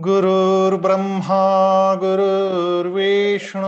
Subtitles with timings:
[0.00, 3.66] गुरुर्ब्रह्मा गुरुर्विष्णु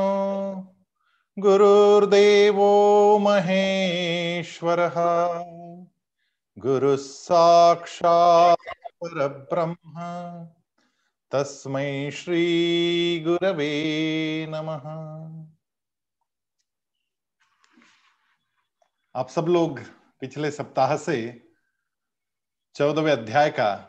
[1.39, 4.95] गुरुर्देवो महेश्वरः।
[6.59, 8.69] गुरुः साक्षात्
[9.05, 9.95] परब्रह्म,
[11.31, 13.73] तस्मै श्रीगुरवे
[14.51, 14.89] नमः।
[19.21, 19.81] आप सब लोग
[20.21, 21.49] पिछले सप्ताह से
[22.75, 23.88] चौदहवें अध्याय का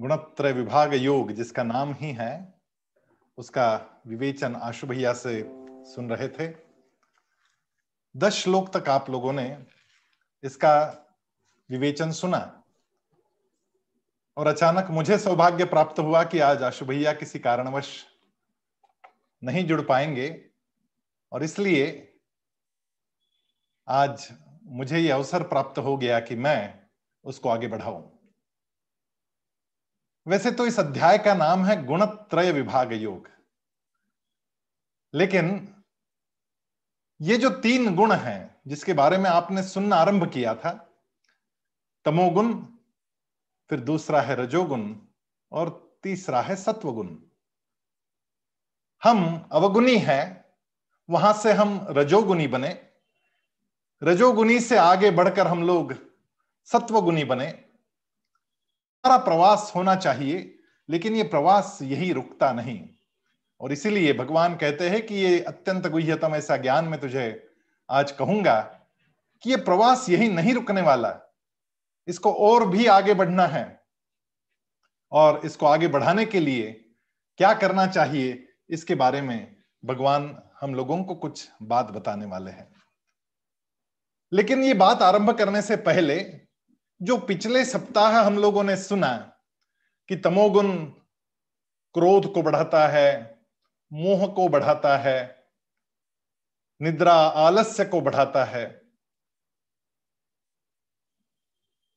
[0.00, 2.54] गुणत्रय विभाग योग, जिसका नाम ही है,
[3.38, 5.44] उसका विवेचन आशु भैया से
[5.94, 6.54] सुन रहे थे।
[8.16, 9.66] दस श्लोक तक आप लोगों ने
[10.44, 11.04] इसका
[11.70, 12.64] विवेचन सुना।
[14.36, 18.04] और अचानक मुझे सौभाग्य प्राप्त हुआ कि आज आशु भैया किसी कारणवश
[19.44, 20.44] नहीं जुड़ पाएँगे,
[21.32, 22.14] और इसलिए
[23.88, 24.28] आज
[24.64, 26.80] मुझे यह अवसर प्राप्त हो गया कि मैं
[27.24, 28.17] उसको आगे बढ़ाऊं।
[30.28, 33.28] वैसे तो इस अध्याय का नाम है गुणत्रय विभाग योग।
[35.14, 35.74] लेकिन
[37.20, 40.90] ये जो तीन गुण हैं, जिसके बारे में आपने सुनना आरंभ किया था,
[42.04, 42.64] तमोगुण,
[43.70, 44.96] फिर दूसरा है रजोगुण,
[45.52, 47.16] और तीसरा है सत्वगुण।
[49.04, 50.44] हम अवगुणी हैं,
[51.10, 52.88] वहाँ से हम रजोगुणी बने।
[54.02, 55.94] रजोगुणी से आगे बढ़कर हम लोग
[56.64, 57.67] सत्वगुणी बने।
[59.04, 62.88] हमारा प्रवास होना चाहिए, लेकिन ये प्रवास यही रुकता नहीं।
[63.60, 67.48] और इसीलिए भगवान कहते हैं कि ये अत्यंत गुह्यतम ऐसा ज्ञान में तुझे
[67.90, 68.60] आज कहूँगा
[69.42, 71.18] कि ये प्रवास यही नहीं रुकने वाला।
[72.08, 73.80] इसको और भी आगे बढ़ना है।
[75.12, 76.72] और इसको आगे बढ़ाने के लिए
[77.36, 82.68] क्या करना चाहिए, इसके बारे में भगवान हम लोगों को कुछ बात बताने वाले हैं।
[84.32, 86.47] लेकिन ये बात आरंभ करने से पहले
[87.02, 89.12] जो पिछले सप्ताह हम लोगों ने सुना
[90.08, 90.74] कि तमोगुण
[91.94, 93.38] क्रोध को बढ़ाता है,
[93.92, 95.46] मोह को बढ़ाता है,
[96.80, 98.66] निद्रा आलस्य को बढ़ाता है,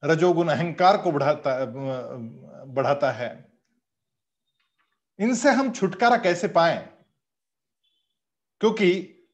[0.04, 3.30] रजोगुण अहंकार को बढ़ाता बढ़ाता है,
[5.20, 6.78] इनसे हम छुटकारा कैसे पाए?
[8.62, 8.90] क्योंकि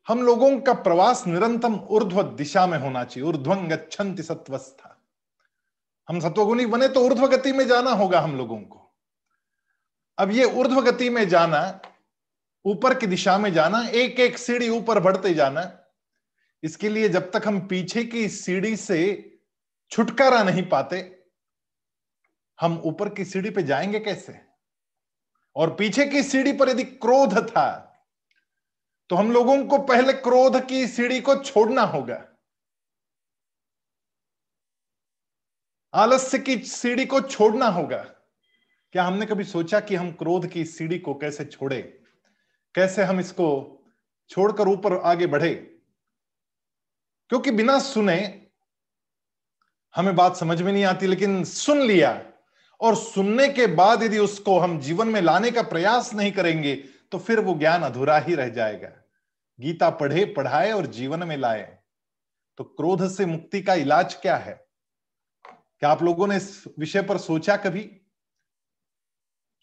[0.07, 4.96] हम लोगों का प्रवास निरंतर ऊर्ध्व दिशा में होना चाहिए ऊर्ध्वं गच्छन्ति सत्वस्था।
[6.09, 8.83] हम सत्वगुणी बने तो ऊर्ध्व गति में जाना होगा हम लोगों को।
[10.17, 11.79] अब ये ऊर्ध्व गति में जाना,
[12.65, 15.71] ऊपर की दिशा में जाना एक एक सीढ़ी ऊपर बढ़ते जाना,
[16.63, 18.99] इसके लिए जब तक हम पीछे की सीढ़ी से
[19.91, 20.97] छुटकारा नहीं पाते,
[22.59, 24.39] हम ऊपर की सीढ़ी पे जाएँगे कैसे?
[25.55, 27.83] और पीछे की सीढ़ी पर यदि क्रोध था
[29.09, 32.23] तो हम लोगों को पहले क्रोध की सीढ़ी को छोड़ना होगा।
[35.97, 37.97] आलस्य की सीढ़ी को छोड़ना होगा।
[38.91, 41.81] क्या हमने कभी सोचा कि हम क्रोध की सीढ़ी को कैसे छोड़े?
[42.75, 43.47] कैसे हम इसको
[44.29, 45.55] छोड़कर ऊपर आगे बढ़े?
[47.29, 48.47] क्योंकि बिना सुने
[49.95, 52.25] हमें बात समझ में नहीं आती, लेकिन सुन लिया।
[52.81, 56.75] और सुनने के बाद यदि उसको हम जीवन में लाने का प्रयास नहीं करेंगे
[57.11, 58.89] तो फिर वो ज्ञान अधूरा ही रह जाएगा।
[59.59, 61.79] गीता पढ़े, पढ़ाए और जीवन में लाए।
[62.57, 64.66] तो क्रोध से मुक्ति का इलाज क्या है?
[65.81, 67.89] क्या आप लोगों ने इस विषय पर सोचा कभी?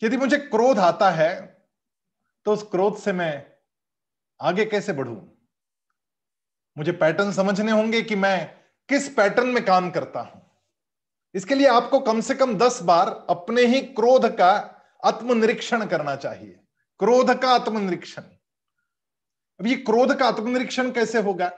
[0.03, 1.35] यदि मुझे क्रोध आता है
[2.47, 3.47] तो उस क्रोध से मैं
[4.41, 5.17] आगे कैसे बढ़ूं?
[6.77, 8.47] मुझे पैटर्न समझने होंगे कि मैं
[8.89, 10.43] किस पैटर्न में काम करता हूँ।
[11.35, 14.51] इसके लिए आपको कम से कम दस बार अपने ही क्रोध का
[15.05, 16.61] आत्मनिरीक्षण करना चाहिए।
[17.01, 18.23] क्रोध का आत्मनिरीक्षण।
[19.61, 21.53] अब ये क्रोध का आत्मनिरीक्षण कैसे होगा?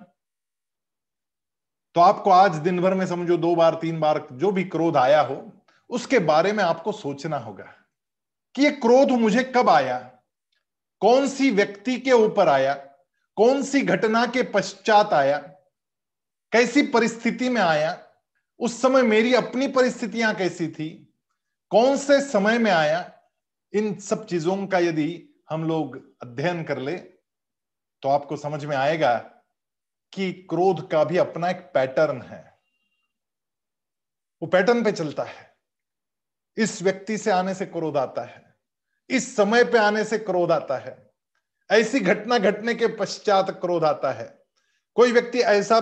[1.97, 5.21] तो आपको आज दिन भर में समझो दो बार, तीन बार जो भी क्रोध आया
[5.21, 5.53] हो,
[5.89, 7.65] उसके बारे में आपको सोचना होगा
[8.55, 10.11] कि ये क्रोध मुझे कब आया?
[11.01, 12.75] कौन सी व्यक्ति के ऊपर आया?
[13.37, 15.39] कौन सी घटना के पश्चात आया?
[16.53, 17.99] कैसी परिस्थिति में आया?
[18.59, 21.15] उस समय मेरी अपनी परिस्थितियाँ कैसी थी?
[21.71, 23.13] कौन से समय में आया?
[23.72, 26.97] इन सब चीज़ों का यदि हम लोग अध्ययन कर ले
[28.03, 29.31] तो आपको समझ में आएगा
[30.13, 32.59] कि क्रोध का भी अपना एक पैटर्न है।
[34.43, 35.57] वो पैटर्न पे चलता है।
[36.57, 38.57] इस व्यक्ति से आने से क्रोध आता है।
[39.11, 41.11] इस समय पे आने से क्रोध आता है।
[41.71, 44.43] ऐसी घटना घटने के पश्चात क्रोध आता है।
[44.97, 45.81] कोई व्यक्ति ऐसा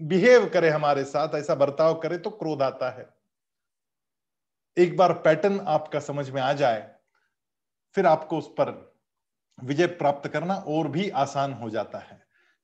[0.00, 3.08] बिहेव करे हमारे साथ, ऐसा बर्ताव करे तो क्रोध आता है।
[4.78, 6.94] एक बार पैटर्न आपका समझ में आ जाए,
[7.94, 8.94] फिर आपको उस पर
[9.62, 12.19] विजय प्राप्त करना और भी आसान हो जाता है।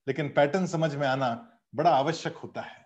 [0.06, 1.30] लेकिन पैटर्न समझ में आना
[1.74, 2.84] बड़ा आवश्यक होता है।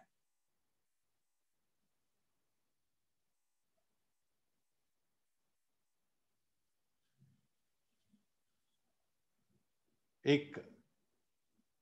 [10.24, 10.56] एक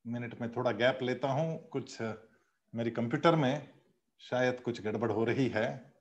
[0.07, 2.01] मिनट में थोड़ा गैप लेता हूँ। कुछ
[2.75, 3.69] मेरी कंप्यूटर में
[4.21, 5.98] शायद कुछ गड़बड़ हो रही है।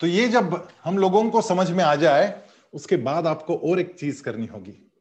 [0.00, 3.98] तो ये जब हम लोगों को समझ में आ जाए, उसके बाद आपको और एक
[3.98, 4.92] चीज़ करनी होगी।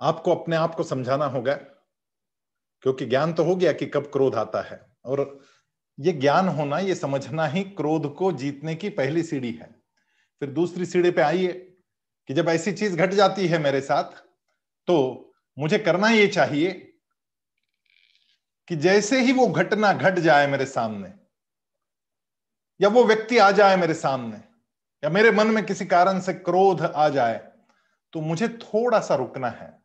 [0.00, 1.54] आपको अपने आप को समझाना होगा,
[2.82, 5.40] क्योंकि ज्ञान तो हो गया कि कब क्रोध आता है। और
[6.00, 9.82] ये ज्ञान होना, ये समझना ही क्रोध को जीतने की पहली सीढ़ी है।
[10.40, 11.52] फिर दूसरी सीढ़ी पे आइए
[12.28, 14.04] कि जब ऐसी चीज़ घट जाती है मेरे साथ
[14.86, 14.96] तो
[15.58, 16.72] मुझे करना ये चाहिए
[18.68, 21.25] कि जैसे ही वो घटना घट जाए मेरे सामने
[22.80, 24.36] या वो व्यक्ति आ जाए मेरे सामने,
[25.02, 27.52] या मेरे मन में किसी कारण से क्रोध आ जाए
[28.12, 29.78] तो मुझे थोड़ा सा रुकना है।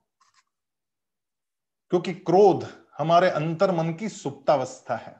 [1.92, 2.68] क्योंकि क्रोध
[2.98, 5.16] हमारे अंतर मन की सुप्तावस्था है।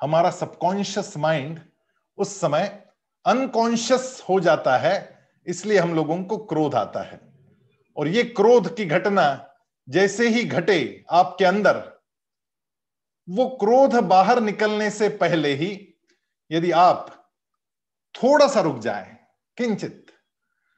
[0.00, 1.60] हमारा सबकॉन्शियस माइंड
[2.18, 2.86] उस समय
[3.24, 7.20] अनकॉन्शियस हो जाता है, इसलिए हम लोगों को क्रोध आता है।
[7.96, 9.50] और ये क्रोध की घटना
[9.88, 11.92] जैसे ही घटे आपके अंदर,
[13.28, 15.93] वो क्रोध बाहर निकलने से पहले ही
[16.50, 17.06] यदि आप
[18.14, 19.16] थोड़ा सा रुक जाए,
[19.58, 20.06] किंचित,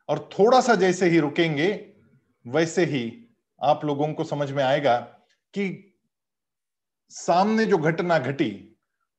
[0.08, 1.68] और थोड़ा सा जैसे ही रुकेंगे,
[2.44, 3.28] वैसे ही
[3.60, 4.96] आप लोगों को समझ में आएगा
[5.54, 5.94] कि
[7.10, 8.78] सामने जो घटना घटी,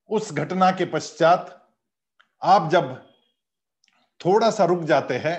[0.10, 1.54] उस घटना के पश्चात
[2.42, 2.96] आप जब
[4.20, 5.38] थोड़ा सा रुक जाते हैं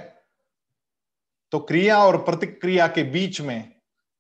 [1.53, 3.73] तो क्रिया और प्रतिक्रिया के बीच में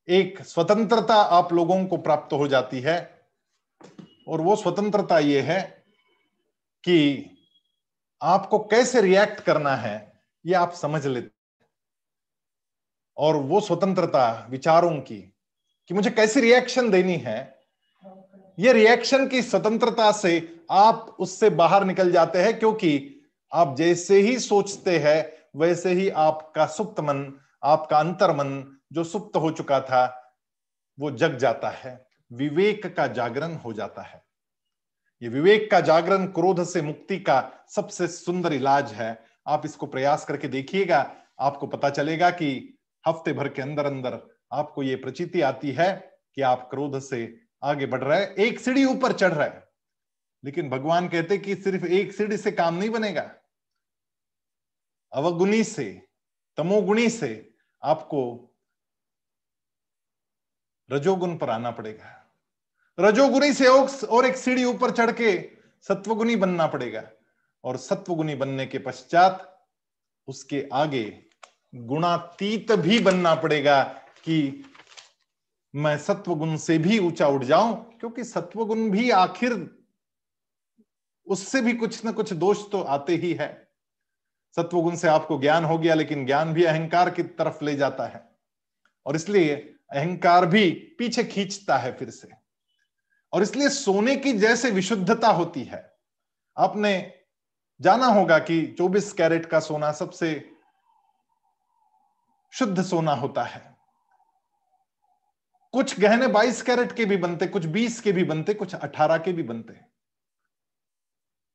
[0.08, 2.96] एक स्वतंत्रता आप लोगों को प्राप्त हो जाती है,
[4.28, 5.77] और वो स्वतंत्रता ये है
[6.84, 7.30] कि
[8.22, 11.30] आपको कैसे रिएक्ट करना है, ये आप समझ लेते
[13.16, 15.20] और वो स्वतंत्रता विचारों की,
[15.86, 17.58] कि मुझे कैसी रिएक्शन देनी है,
[18.58, 23.20] ये रिएक्शन की स्वतंत्रता से आप उससे बाहर निकल जाते हैं, क्योंकि
[23.52, 29.36] आप जैसे ही सोचते हैं, वैसे ही आपका सुप्त मन, आपका अंतर मन जो सुप्त
[29.36, 30.34] हो चुका था,
[30.98, 34.22] वो जग जाता है, विवेक का जागरण हो जाता है।
[35.22, 40.24] ये विवेक का जागरण क्रोध से मुक्ति का सबसे सुंदर इलाज है। आप इसको प्रयास
[40.24, 45.72] करके देखिएगा, आपको पता चलेगा कि हफ़्ते भर के अंदर अंदर आपको ये प्रचिति आती
[45.72, 49.62] है कि आप क्रोध से आगे बढ़ रहे हैं, एक सीढ़ी ऊपर चढ़ रहे हैं।
[50.44, 53.34] लेकिन भगवान कहते कि सिर्फ़ एक सीढ़ी से काम नहीं बनेगा।
[55.12, 56.08] अवगुणी से,
[56.56, 58.50] तमोगुणी से आपको
[60.90, 62.17] रजोगुण पर आना पड़ेगा।
[62.98, 63.66] रजोगुनी से
[64.06, 65.38] और एक सीढ़ी ऊपर चढ़ के
[65.88, 67.02] सत्वगुनी बनना पड़ेगा।
[67.64, 69.44] और सत्वगुनी बनने के पश्चात
[70.28, 71.04] उसके आगे
[71.74, 73.82] गुणातीत भी बनना पड़ेगा
[74.24, 74.64] कि
[75.74, 79.52] मैं सत्वगुण से भी ऊँचा उठ जाऊँ, क्योंकि सत्वगुण भी आखिर
[81.26, 83.68] उससे भी कुछ ना कुछ दोष तो आते ही है।
[84.56, 88.28] सत्वगुण से आपको ज्ञान हो गया, लेकिन ज्ञान भी अहंकार की तरफ़ ले जाता है।
[89.06, 89.54] और इसलिए
[89.92, 92.37] अहंकार भी पीछे खींचता है फिर से।
[93.32, 95.96] और इसलिए सोने की जैसे विशुद्धता होती है।
[96.56, 97.14] आपने
[97.80, 100.50] जाना होगा कि 24 कैरेट का सोना सबसे
[102.52, 103.76] शुद्ध सोना होता है।
[105.72, 109.32] कुछ गहने 22 कैरेट के भी बनते, कुछ 20 के भी बनते, कुछ 18 के
[109.32, 109.80] भी बनते।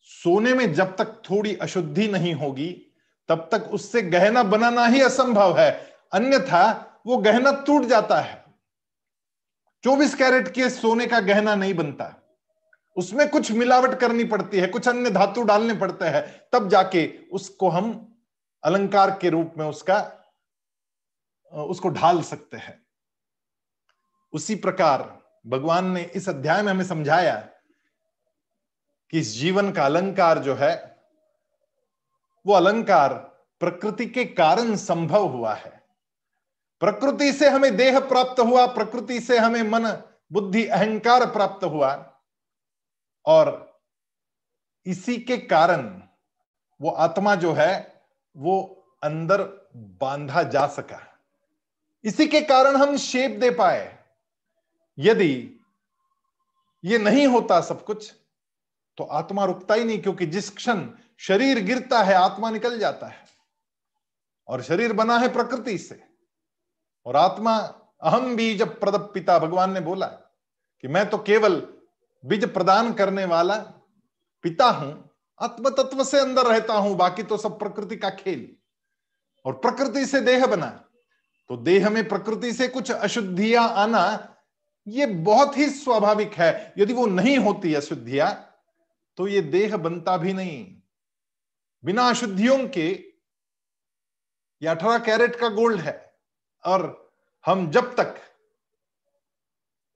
[0.02, 2.94] सोने में जब तक थोड़ी अशुद्धि नहीं होगी,
[3.28, 8.43] तब तक उससे गहना बनाना ही असंभव है। अन्यथा वो गहना टूट जाता है।
[9.84, 12.14] 24 कैरेट के सोने का गहना नहीं बनता।
[12.96, 17.70] उसमें कुछ मिलावट करनी पड़ती है, कुछ अन्य धातु डालने पड़ते हैं, तब जाके उसको
[17.70, 18.16] हम
[18.64, 20.20] अलंकार के रूप में उसका
[21.54, 22.86] उसको ढाल सकते हैं।
[24.34, 27.36] उसी प्रकार भगवान ने इस अध्याय में हमें समझाया
[29.10, 30.98] कि इस जीवन का अलंकार जो है,
[32.46, 33.14] वो अलंकार
[33.60, 35.73] प्रकृति के कारण संभव हुआ है।
[36.84, 42.20] प्रकृति से हमें देह प्राप्त हुआ, प्रकृति से हमें मन, बुद्धि, अहंकार प्राप्त हुआ।
[43.26, 43.80] और
[44.86, 46.04] इसी के कारण
[46.82, 48.04] वो आत्मा जो है,
[48.38, 51.20] वो अंदर बांधा जा सका।
[52.04, 54.00] इसी के कारण हम शेप दे पाए।
[55.00, 55.60] यदि
[56.86, 58.14] ये नहीं होता सब कुछ
[58.98, 63.26] तो आत्मा रुकता ही नहीं, क्योंकि जिस क्षण शरीर गिरता है, आत्मा निकल जाता है।
[64.48, 66.13] और शरीर बना है प्रकृति से।
[67.06, 67.56] और आत्मा
[68.04, 71.62] अहम बीज प्रद पिता भगवान ने बोला कि मैं तो केवल
[72.24, 73.56] बीज प्रदान करने वाला
[74.44, 74.92] पिता हूँ
[75.40, 78.50] आत्म तत्व से अंदर रहता हूँ, बाकी तो सब प्रकृति का खेल।
[79.46, 80.68] और प्रकृति से देह बना
[81.50, 84.30] तो देह में प्रकृति से कुछ अशुद्धियाँ आना,
[84.88, 88.32] ये बहुत ही स्वाभाविक है। यदि वो नहीं होती अशुद्धियाँ
[89.18, 90.66] तो ये देह बनता भी नहीं।
[91.84, 92.88] बिना अशुद्धियों के
[94.62, 96.13] ये अठारह कैरेट का गोल्ड है।
[96.66, 97.12] और
[97.46, 98.16] हम जब तक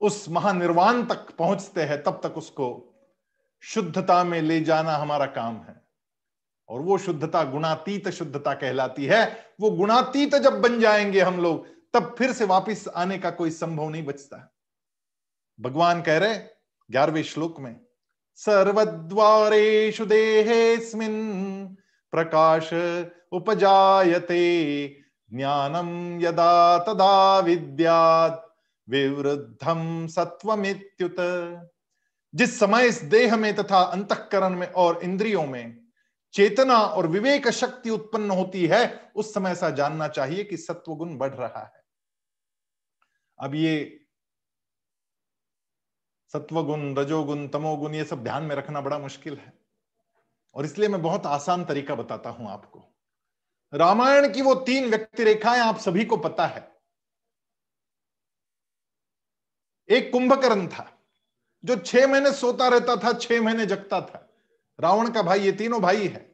[0.00, 2.94] उस महानिर्वाण तक पहुँचते हैं, तब तक उसको
[3.60, 5.82] शुद्धता में ले जाना हमारा काम है।
[6.68, 12.14] और वो शुद्धता गुणातीत शुद्धता कहलाती है। वो गुणातीत जब बन जाएँगे हम लोग, तब
[12.18, 14.54] फिर से वापस आने का कोई संभव नहीं बचता।
[15.60, 16.34] भगवान कह रहे
[16.90, 17.80] ग्यारहवें श्लोक में,
[18.34, 21.68] सर्वद्वारेषु देहेस्मिन्
[22.10, 22.70] प्रकाश
[23.32, 24.84] उपजायते
[25.34, 28.56] ज्ञानम यदा तदा विद्यात
[28.88, 31.16] विवृद्धम सत्वमित्युत
[32.34, 35.88] जिस समय इस देह में तथा अंतकरण में और इंद्रियों में
[36.32, 41.18] चेतना और विवेक शक्ति उत्पन्न होती है, उस समय ऐसा जानना चाहिए कि सत्व गुण
[41.18, 41.84] बढ़ रहा है।
[43.40, 44.04] अब ये
[46.28, 49.52] सत्वगुण, रजोगुण, तमोगुण, ये सब ध्यान में रखना बड़ा मुश्किल है।
[50.54, 52.87] और इसलिए मैं बहुत आसान तरीका बताता हूँ आपको।
[53.72, 56.66] रामायण की वो तीन व्यक्ति रेखाएँ आप सभी को पता है।
[59.88, 60.90] एक कुंभकर्ण था,
[61.64, 64.24] जो छह महीने सोता रहता था, छह महीने जगता था।
[64.78, 66.26] रावण का भाई ये तीनों भाई है।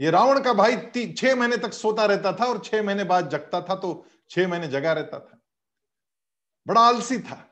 [0.00, 0.76] ये रावण का भाई
[1.12, 4.68] छह महीने तक सोता रहता था और छह महीने बाद जगता था तो छह महीने
[4.68, 5.40] जगा रहता था।
[6.66, 7.44] बड़ा आलसी था,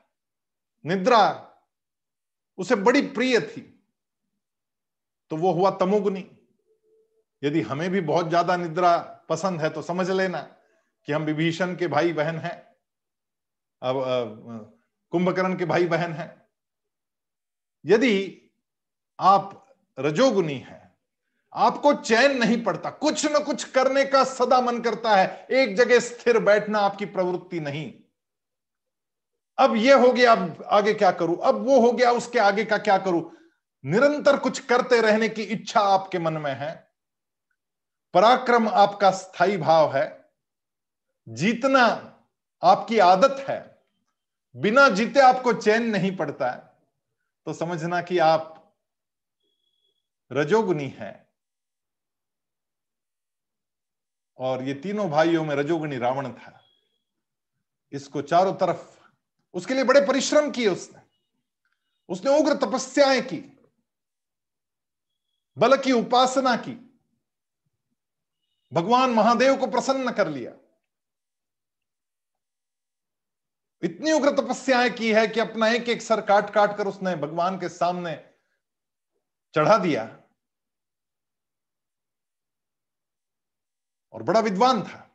[0.85, 1.21] निद्रा,
[2.59, 3.61] उसे बड़ी प्रिय थी।
[5.31, 6.36] तो वो हुआ तमोगुनी।
[7.43, 8.97] यदि हमें भी बहुत ज़्यादा निद्रा
[9.29, 10.39] पसंद है तो समझ लेना
[11.07, 12.55] कि हम विभीषण के भाई बहन हैं।
[13.81, 14.75] अब
[15.13, 16.29] कुंभकर्ण के भाई बहन हैं।
[17.85, 18.41] यदि
[19.19, 19.65] आप
[19.97, 20.81] रजोगुनी हैं,
[21.53, 25.99] आपको चैन नहीं पड़ता, कुछ न कुछ करने का सदा मन करता है, एक जगह
[25.99, 27.91] स्थिर बैठना आपकी प्रवृत्ति नहीं।
[29.57, 31.37] अब ये हो गया, अब आगे क्या करूँ?
[31.37, 33.31] अब वो हो गया, उसके आगे का क्या करूँ?
[33.83, 36.86] निरंतर कुछ करते रहने की इच्छा आपके मन में है।
[38.13, 40.29] पराक्रम आपका स्थायी भाव है,
[41.29, 41.83] जीतना
[42.63, 43.83] आपकी आदत है,
[44.55, 46.77] बिना जीते आपको चैन नहीं पड़ता है।
[47.45, 48.75] तो समझना कि आप
[50.31, 51.29] रजोगुनी है।
[54.37, 56.61] और ये तीनों भाइयों में रजोगुनी रावण था।
[57.91, 58.99] इसको चारों तरफ़,
[59.53, 61.01] उसके लिए बड़े परिश्रम किए उसने।
[62.09, 63.59] उसने उग्र तपस्याएँ की,
[65.57, 66.86] बल की उपासना की।
[68.73, 70.51] भगवान महादेव को प्रसन्न कर लिया।
[73.83, 77.59] इतनी उग्र तपस्याएँ की है कि अपना एक एक सर काट काट कर उसने भगवान
[77.59, 78.15] के सामने
[79.53, 80.23] चढ़ा दिया।
[84.13, 85.06] और बड़ा विद्वान था।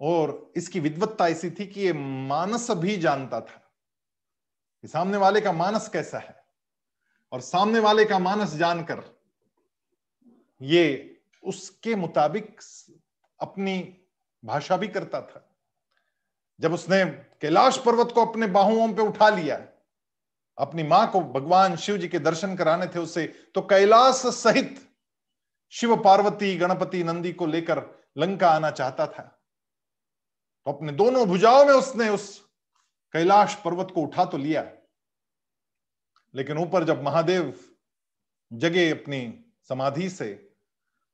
[0.00, 3.60] और इसकी विद्वत्ता ऐसी थी कि ये मानस भी जानता था
[4.84, 6.36] कि सामने वाले का मानस कैसा है
[7.32, 9.02] और सामने वाले का मानस जानकर
[10.60, 12.60] ये उसके मुताबिक
[13.40, 13.76] अपनी
[14.44, 15.46] भाषा भी करता था।
[16.60, 17.04] जब उसने
[17.40, 19.56] कैलाश पर्वत को अपने बाहुओं पे उठा लिया,
[20.58, 24.80] अपनी माँ को भगवान शिव जी के दर्शन कराने थे उसे तो कैलाश सहित
[25.72, 27.82] शिव पार्वती, गणपति, नंदी को लेकर
[28.18, 29.39] लंका आना चाहता था।
[30.66, 32.38] तो अपने दोनों भुजाओं में उसने उस
[33.14, 34.62] कैलाश पर्वत को उठा तो लिया।
[36.34, 37.52] लेकिन ऊपर जब महादेव
[38.50, 39.22] जगे अपनी
[39.68, 40.28] समाधि से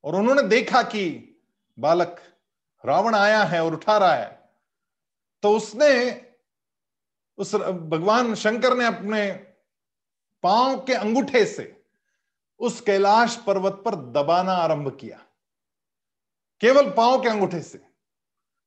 [0.05, 1.09] और उन्होंने देखा कि
[1.79, 2.21] बालक
[2.85, 4.29] रावण आया है और उठा रहा है
[5.43, 5.91] तो उसने
[7.39, 9.31] उस भगवान शंकर ने अपने
[10.45, 11.73] पाँव के अंगूठे से
[12.61, 15.19] उस कैलाश पर्वत पर दबाना आरंभ किया,
[16.63, 17.79] केवल पाँव के अंगूठे से।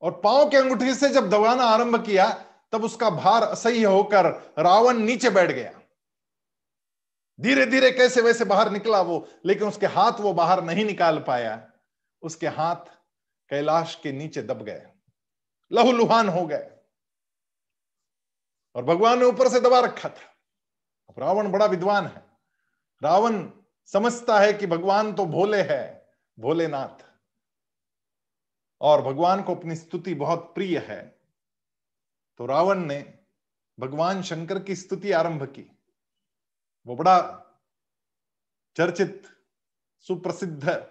[0.01, 4.98] और पाँव के अंगूठे से जब दबाना आरंभ किया, तब उसका भार असह्य होकर रावण
[4.98, 5.79] नीचे बैठ गया।
[7.41, 11.72] धीरे धीरे कैसे वैसे बाहर निकला वो, लेकिन उसके हाथ वो बाहर नहीं निकाल पाया।
[12.22, 13.00] उसके हाथ
[13.50, 14.91] कैलाश के नीचे दब गए।
[15.72, 16.72] लहूलुहान हो गए।
[18.75, 20.36] और भगवान ने ऊपर से दबा रखा था।
[21.10, 22.25] अब रावण बड़ा विद्वान है।
[23.03, 23.50] रावण
[23.86, 27.09] समझता है कि भगवान तो भोले है, भोलेनाथ।
[28.82, 31.02] और भगवान को अपनी स्तुति बहुत प्रिय है।
[32.40, 33.00] तो रावण ने
[33.78, 35.70] भगवान शंकर की स्तुति आरंभ की।
[36.86, 37.18] वो बड़ा
[38.78, 39.22] चर्चित,
[40.08, 40.86] सुप्रसिद्ध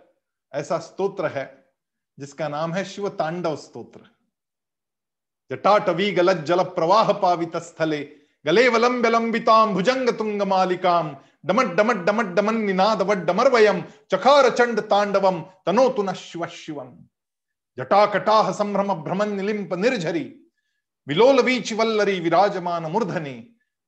[0.52, 1.46] ऐसा स्तोत्र है,
[2.18, 4.00] जिसका नाम है शिव तांडव स्त्रोत्र
[5.50, 8.02] जटाटवी गलत जल प्रवाह पावित स्थले
[8.44, 11.14] गले वलंब लंबिताम भुजंग तुंग मालिकाम
[11.46, 13.80] डमट डमट डमट डमन निनाद वट डमर वयम
[14.10, 16.90] चखार चंड तांडवम तनो तुन शिव शिवम
[17.78, 20.24] जटाकटाह संभ्रम भ्रमन निलिंप निर्झरी,
[21.06, 23.36] विलोल वीच वल्लरी विराजमान मूर्धनि,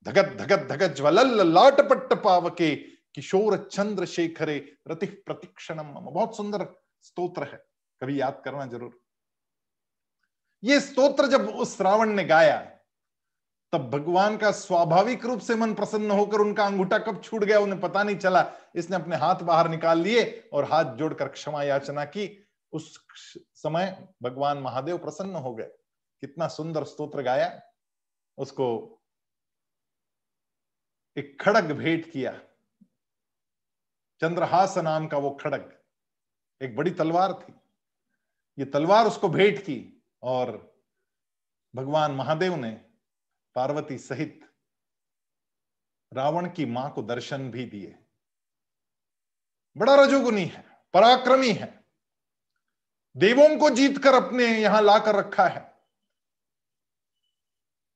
[0.07, 2.75] धगत धगत धगत ज्वलल लाटपट्ट पावके,
[3.15, 4.57] किशोर चंद्र शेखरे
[4.89, 6.67] रति प्रतिक्षणम बहुत सुंदर
[7.03, 7.63] स्तोत्र है,
[8.01, 8.99] कभी याद करना ज़रूर।
[10.63, 12.59] ये स्तोत्र जब उस रावण ने गाया,
[13.73, 17.81] तब भगवान का स्वाभाविक रूप से मन प्रसन्न होकर उनका अंगूठा कब छूट गया उन्हें
[17.81, 18.45] पता नहीं चला।
[18.75, 22.27] इसने अपने हाथ बाहर निकाल लिए और हाथ जोड़कर क्षमा याचना की।
[22.73, 22.99] उस
[23.55, 25.71] समय भगवान महादेव प्रसन्न हो गए।
[26.23, 27.61] कितना सुंदर स्तोत्र गाया।
[28.39, 28.67] उसको
[31.17, 32.33] एक खड़ग भेंट किया।
[34.21, 35.83] चंद्रहास नाम का वो खड़ग,
[36.61, 37.53] एक बड़ी तलवार थी।
[38.59, 40.51] ये तलवार उसको भेंट की और
[41.75, 42.71] भगवान महादेव ने
[43.57, 44.41] पार्वती सहित
[46.13, 47.99] रावण की माँ को दर्शन भी दिए।
[49.77, 51.80] बड़ा रजोगुनी है, पराक्रमी है।
[53.17, 55.75] देवों को जीतकर अपने यहाँ लाकर रखा है।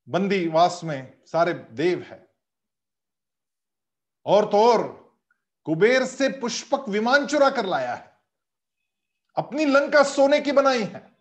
[0.09, 2.35] बंदी वास में सारे देव है।
[4.27, 5.05] और तो और,
[5.65, 8.19] कुबेर से पुष्पक विमान चुरा कर लाया है।
[9.37, 11.17] अपनी लंका सोने की बनाई है।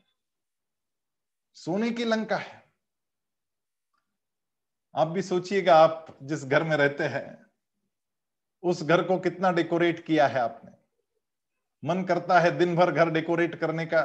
[1.54, 2.74] सोने की लंका है।
[4.96, 7.46] आप भी सोचिएगा, आप जिस घर में रहते हैं,
[8.64, 10.83] उस घर को कितना डेकोरेट किया है आपने।
[11.84, 14.02] मन करता है दिन भर घर डेकोरेट करने का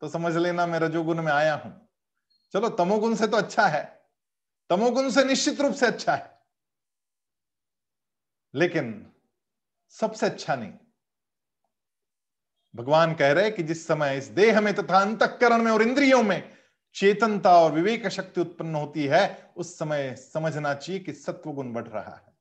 [0.00, 1.88] तो समझ लेना मैं रजोगुण में आया हूँ।
[2.52, 4.02] चलो, तमोगुण से तो अच्छा है।
[4.70, 6.38] तमोगुण से निश्चित रूप से अच्छा है।
[8.54, 9.12] लेकिन
[9.88, 10.72] सबसे अच्छा नहीं।
[12.74, 16.52] भगवान कह रहे कि जिस समय इस देह में तथा अंतकरण में और इंद्रियों में
[16.94, 22.16] चेतनता और विवेक शक्ति उत्पन्न होती है, उस समय समझना चाहिए कि सत्वगुण बढ़ रहा
[22.16, 22.32] है।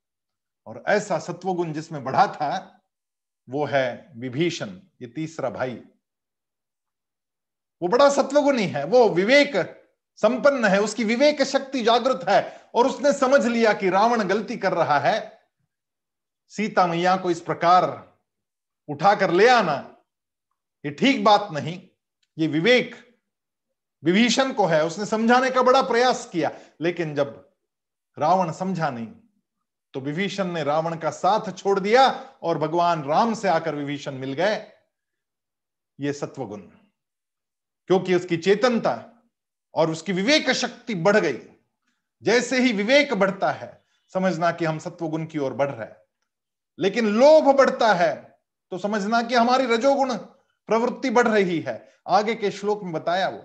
[0.66, 2.77] और ऐसा सत्वगुण जिसमें बढ़ा था
[3.50, 4.70] वो है विभीषण,
[5.02, 5.82] ये तीसरा भाई।
[7.82, 9.56] वो बड़ा सत्वगुणी है, वो विवेक
[10.16, 14.74] संपन्न है, उसकी विवेक शक्ति जागृत है, और उसने समझ लिया कि रावण गलती कर
[14.74, 15.40] रहा है।
[16.48, 17.86] सीता मैया को इस प्रकार
[18.90, 19.76] उठाकर ले आना,
[20.86, 21.82] ये ठीक बात नहीं।
[22.38, 22.96] ये विवेक
[24.04, 27.52] विभीषण को है, उसने समझाने का बड़ा प्रयास किया, लेकिन जब
[28.18, 29.08] रावण समझा नहीं
[29.98, 32.02] तो विभीषण ने रावण का साथ छोड़ दिया
[32.44, 34.56] और भगवान राम से आकर विभीषण मिल गए।
[36.00, 36.60] ये सत्वगुण,
[37.90, 38.94] क्योंकि उसकी चेतनता
[39.74, 41.40] और उसकी विवेक शक्ति बढ़ गई।
[42.24, 43.70] जैसे ही विवेक बढ़ता है,
[44.14, 45.88] समझना कि हम सत्वगुण की ओर बढ़ रहे
[46.80, 48.14] लेकिन लोभ बढ़ता है
[48.72, 51.76] तो समझना कि हमारी रजोगुण प्रवृत्ति बढ़ रही है।
[52.10, 53.44] आगे के श्लोक में बताया वो,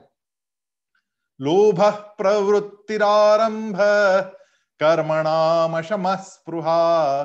[1.40, 1.82] लोभ
[2.18, 3.80] प्रवृत्तिरारंभ
[4.82, 7.22] कर्मणामशम स्पृहा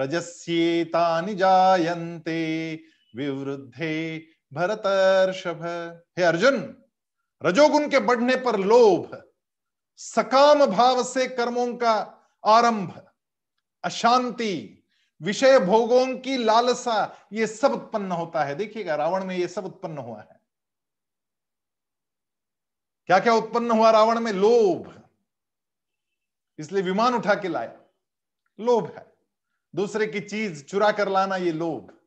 [0.00, 2.74] रजस्येतानि जायन्ते,
[3.16, 5.64] विवृद्धे भरतर्षभ।
[6.18, 6.82] हे अर्जुन,
[7.44, 9.24] रजोगुण के बढ़ने पर लोभ,
[9.96, 13.06] सकाम भाव से कर्मों का आरंभ,
[13.84, 14.84] अशांति,
[15.22, 19.98] विषय भोगों की लालसा, ये सब उत्पन्न होता है। देखिएगा, रावण में ये सब उत्पन्न
[19.98, 20.40] हुआ है।
[23.06, 24.32] क्या क्या उत्पन्न हुआ रावण में?
[24.32, 24.99] लोभ।
[26.60, 27.80] इसलिए विमान उठा के लाया
[28.58, 29.16] लोभ है।
[29.74, 31.98] दूसरे की चीज़ चुरा कर लाना ये लोभ।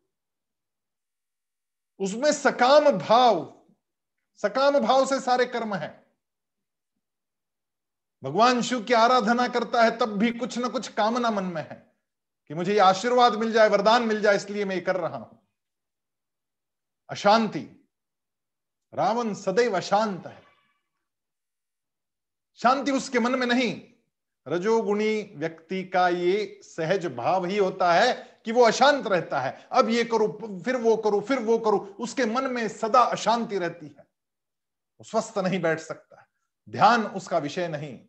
[1.99, 3.63] उसमें सकाम भाव
[4.37, 6.03] सकाम भाव से सारे कर्म है।
[8.23, 11.95] भगवान शिव की आराधना करता है तब भी कुछ ना कुछ कामना मन में है
[12.47, 15.47] कि मुझे ये आशीर्वाद मिल जाए, वरदान मिल जाए, इसलिए मैं ये कर रहा हूँ।
[17.09, 17.89] अशांति।
[18.93, 20.43] रावण सदैव अशांत है।
[22.55, 23.92] शांति उसके मन में नहीं
[24.47, 28.13] रजोगुणी व्यक्ति का ये सहज भाव ही होता है
[28.45, 30.27] कि वो अशांत रहता है। अब ये करो,
[30.65, 34.07] फिर वो करो, फिर वो करो, उसके मन में सदा अशांति रहती है।
[34.99, 36.27] वो स्वस्थ नहीं बैठ सकता।
[36.69, 37.99] ध्यान उसका विषय नहीं।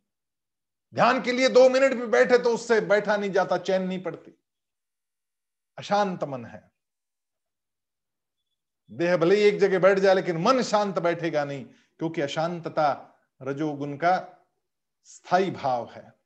[0.94, 4.38] ध्यान के लिए दो मिनट भी बैठे तो उससे बैठा नहीं जाता, चैन नहीं पड़ती।
[5.78, 6.72] अशांत मन है।
[8.90, 11.64] देह भले ही एक जगह बैठ जाए, लेकिन मन शांत बैठेगा नहीं,
[11.98, 12.88] क्योंकि अशांतता
[13.42, 14.14] रजोगुण का
[15.04, 16.23] स्थायी भाव है।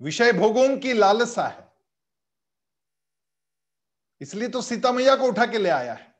[0.00, 1.72] विषय भोगों की लालसा है।
[4.20, 6.14] इसलिए तो सीता मैया को उठा के ले आया है।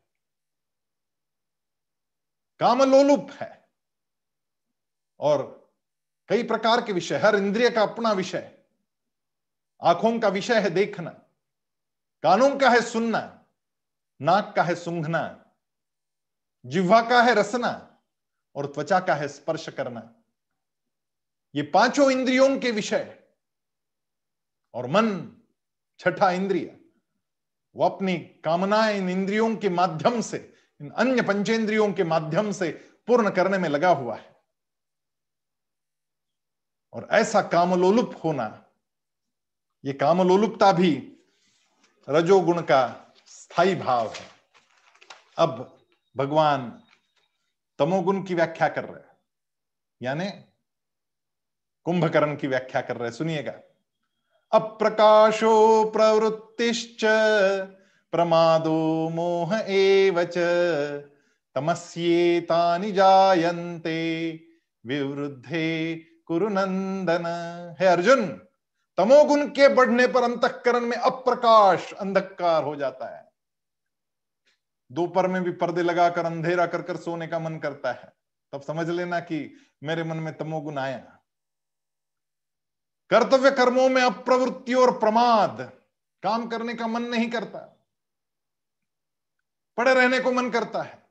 [2.58, 3.68] कामलोलुप है।
[5.20, 5.58] और
[6.28, 8.58] कई प्रकार के विषय, हर इंद्रिय का अपना विषय।
[9.82, 11.10] आँखों का विषय है देखना।
[12.22, 13.46] कानों का है सुनना।
[14.22, 15.54] नाक का है सूंघना।
[16.66, 18.00] जिह्वा का है रसना।
[18.54, 20.22] और त्वचा का है स्पर्श करना।
[21.54, 23.17] ये पाँचों इंद्रियों के विषय।
[24.74, 25.37] और मन
[25.98, 26.81] छठा इंद्रिय।
[27.76, 32.70] वो अपनी कामनाएँ इन इंद्रियों के माध्यम से, इन अन्य पंचेंद्रियों के माध्यम से
[33.07, 34.37] पूर्ण करने में लगा हुआ है।
[36.92, 38.64] और ऐसा कामलोलुप होना,
[39.85, 41.16] ये कामलोलुपता भी
[42.09, 44.26] रजोगुण का स्थायी भाव है।
[45.38, 45.78] अब
[46.16, 46.83] भगवान
[47.78, 49.18] तमोगुण की व्याख्या कर रहे हैं।
[50.02, 50.31] यानी
[51.85, 53.61] कुंभकर्ण की व्याख्या कर रहे हैं। सुनिएगा।
[54.52, 57.04] अप्रकाशो प्रवृत्तिश्च,
[58.12, 60.34] प्रमादो मोह एवच
[61.54, 64.40] तमस्येतानि जायन्ते,
[64.87, 67.26] विवृद्धे कुरुनंदन
[67.80, 68.26] है अर्जुन,
[68.96, 73.32] तमोगुण के बढ़ने पर अंतकरण में अप्रकाश अंधकार हो जाता है।
[74.92, 78.12] दोपहर में भी पर्दे लगाकर, अंधेरा कर कर सोने का मन करता है।
[78.52, 81.17] तब समझ लेना कि मेरे मन में तमोगुण आया।
[83.10, 85.60] कर्तव्य कर्मों में अप्रवृत्ति और प्रमाद।
[86.22, 87.58] काम करने का मन नहीं करता।
[89.76, 91.08] पड़े रहने को मन करता है।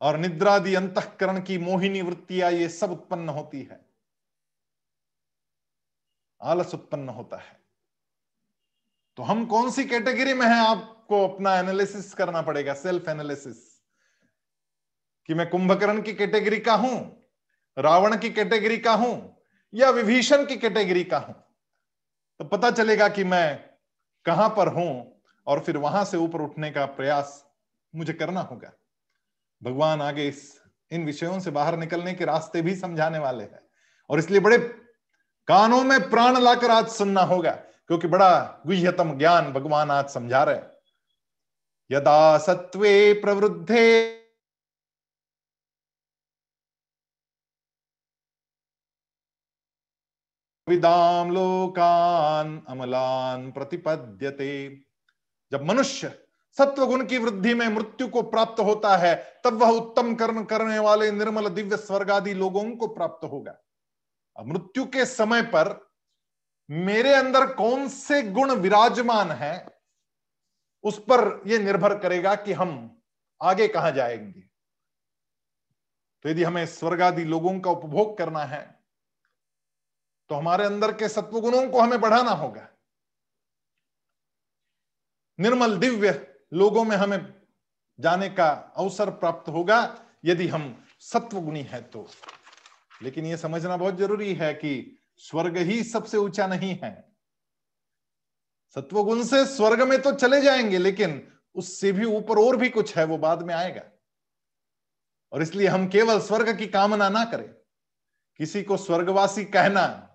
[0.00, 3.86] और निद्रादि अंतकरण की मोहिनी वृत्तियाँ ये सब उत्पन्न होती है।
[6.42, 7.60] आलस उत्पन्न होता है।
[9.16, 10.66] तो हम कौन सी कैटेगरी में है?
[10.66, 13.82] आपको अपना एनालिसिस करना पड़ेगा सेल्फ एनालिसिस
[15.26, 17.24] कि मैं कुंभकर्ण की कैटेगरी का हूँ,
[17.78, 19.35] रावण की कैटेगरी का हूँ
[19.76, 21.34] या विभीषण की कैटेगरी का हूँ
[22.40, 23.58] तो पता चलेगा कि मैं
[24.26, 24.90] कहाँ पर हूँ
[25.46, 27.44] और फिर वहाँ से ऊपर उठने का प्रयास
[27.94, 28.72] मुझे करना होगा।
[29.62, 30.60] भगवान आगे इस,
[30.90, 33.60] इन विषयों से बाहर निकलने के रास्ते भी समझाने वाले हैं
[34.10, 34.58] और इसलिए बड़े
[35.48, 40.60] कानों में प्राण लाकर आज सुनना होगा, क्योंकि बड़ा गुह्यतम ज्ञान भगवान आज समझा रहे
[41.90, 43.84] यदा सत्वे प्रवृद्धे
[50.68, 54.82] विदाम लोकान अमलान प्रतिपद्यते।
[55.52, 56.08] जब मनुष्य
[56.58, 60.78] सत्व गुण की वृद्धि में मृत्यु को प्राप्त होता है, तब वह उत्तम कर्म करने
[60.78, 63.58] वाले निर्मल दिव्य स्वर्ग आदि लोगों को प्राप्त होगा।
[64.44, 65.90] मृत्यु के समय पर
[66.70, 69.80] मेरे अंदर कौन से गुण विराजमान है,
[70.84, 73.02] उस पर यह निर्भर करेगा कि हम
[73.42, 74.40] आगे कहाँ जाएँगे।
[76.22, 78.75] तो यदि हमें स्वर्ग आदि लोगों का उपभोग करना है
[80.28, 82.68] तो हमारे अंदर के सत्वगुणों को हमें बढ़ाना होगा।
[85.40, 87.42] निर्मल दिव्य लोगों में हमें
[88.00, 92.10] जाने का अवसर प्राप्त होगा यदि हम सत्वगुणी है तो।
[93.02, 97.12] लेकिन यह समझना बहुत ज़रूरी है कि स्वर्ग ही सबसे ऊँचा नहीं है।
[98.74, 103.04] सत्वगुण से स्वर्ग में तो चले जाएँगे, लेकिन उससे भी ऊपर और भी कुछ है,
[103.04, 103.82] वो बाद में आएगा।
[105.32, 107.54] और इसलिए हम केवल स्वर्ग की कामना ना करें।
[108.36, 110.05] किसी को स्वर्गवासी कहना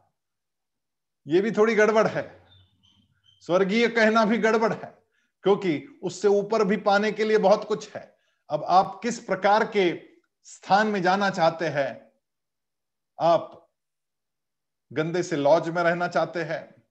[1.28, 2.24] यह भी थोड़ी गड़बड़ है।
[3.42, 4.98] स्वर्गीय कहना भी गड़बड़ है,
[5.44, 8.18] क्योंकि उससे ऊपर भी पाने के लिए बहुत कुछ है।
[8.50, 9.92] अब आप किस प्रकार के
[10.44, 12.12] स्थान में जाना चाहते हैं?
[13.20, 13.70] आप
[14.92, 16.84] गंदे से लॉज में रहना चाहते हैं,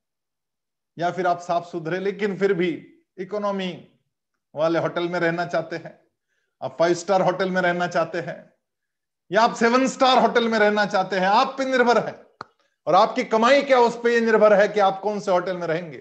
[0.96, 2.70] या फिर आप साफ़ सुथरे, लेकिन फिर भी
[3.18, 3.88] इकोनॉमी
[4.54, 5.98] वाले होटल में रहना चाहते हैं,
[6.62, 8.52] आप फाइव स्टार होटल में रहना चाहते हैं,
[9.30, 12.29] या आप सेवन स्टार होटल में रहना चाहते हैं, आप पे निर्भर है।
[12.90, 15.98] और आपकी कमाई क्या उस पर निर्भर है कि आप कौन से होटल में रहेंगे?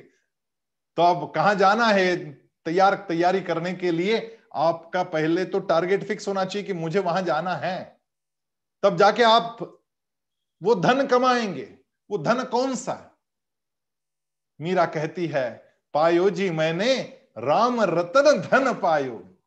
[0.96, 2.34] तो अब कहा जाना है
[2.66, 4.40] तैयार, तैयारी करने के लिए?
[4.56, 8.02] आपका पहले तो टारगेट फिक्स होना चाहिए कि मुझे वहाँ जाना है।
[8.84, 9.80] तब जाके आप
[10.64, 11.78] वो धन कमाएँगे।
[12.12, 13.20] वो धन कौन सा?
[14.62, 19.38] मीरा कहती है, पायो जी, मैंने राम रतन धन पायो।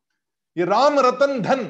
[0.57, 1.63] ये राम रतन धन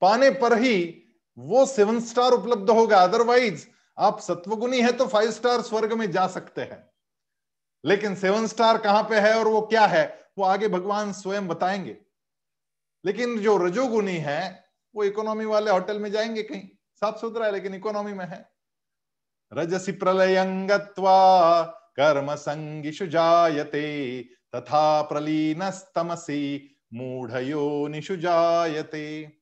[0.00, 1.02] पाने पर ही
[1.38, 3.66] वो सेवन स्टार उपलब्ध होगा। अदरवाइज़
[3.98, 6.90] आप सत्वगुणी है तो फाइव स्टार स्वर्ग में जा सकते हैं।
[7.84, 11.96] लेकिन सेवन स्टार कहाँ पे है और वो क्या है, वो आगे भगवान स्वयं बताएँगे।
[13.06, 17.74] लेकिन जो रजोगुनी है, वो इकोनॉमी वाले होटल में जाएँगे कहीं। साफ़ सुथरा है, लेकिन
[17.74, 18.50] इकोनॉमी में है।
[19.52, 21.62] रजसी प्रलयंगत्वा
[21.96, 29.32] कर्म संगिशु जायते, तथा प्रलीनस्तमसी मूढ़यो निशु जायते।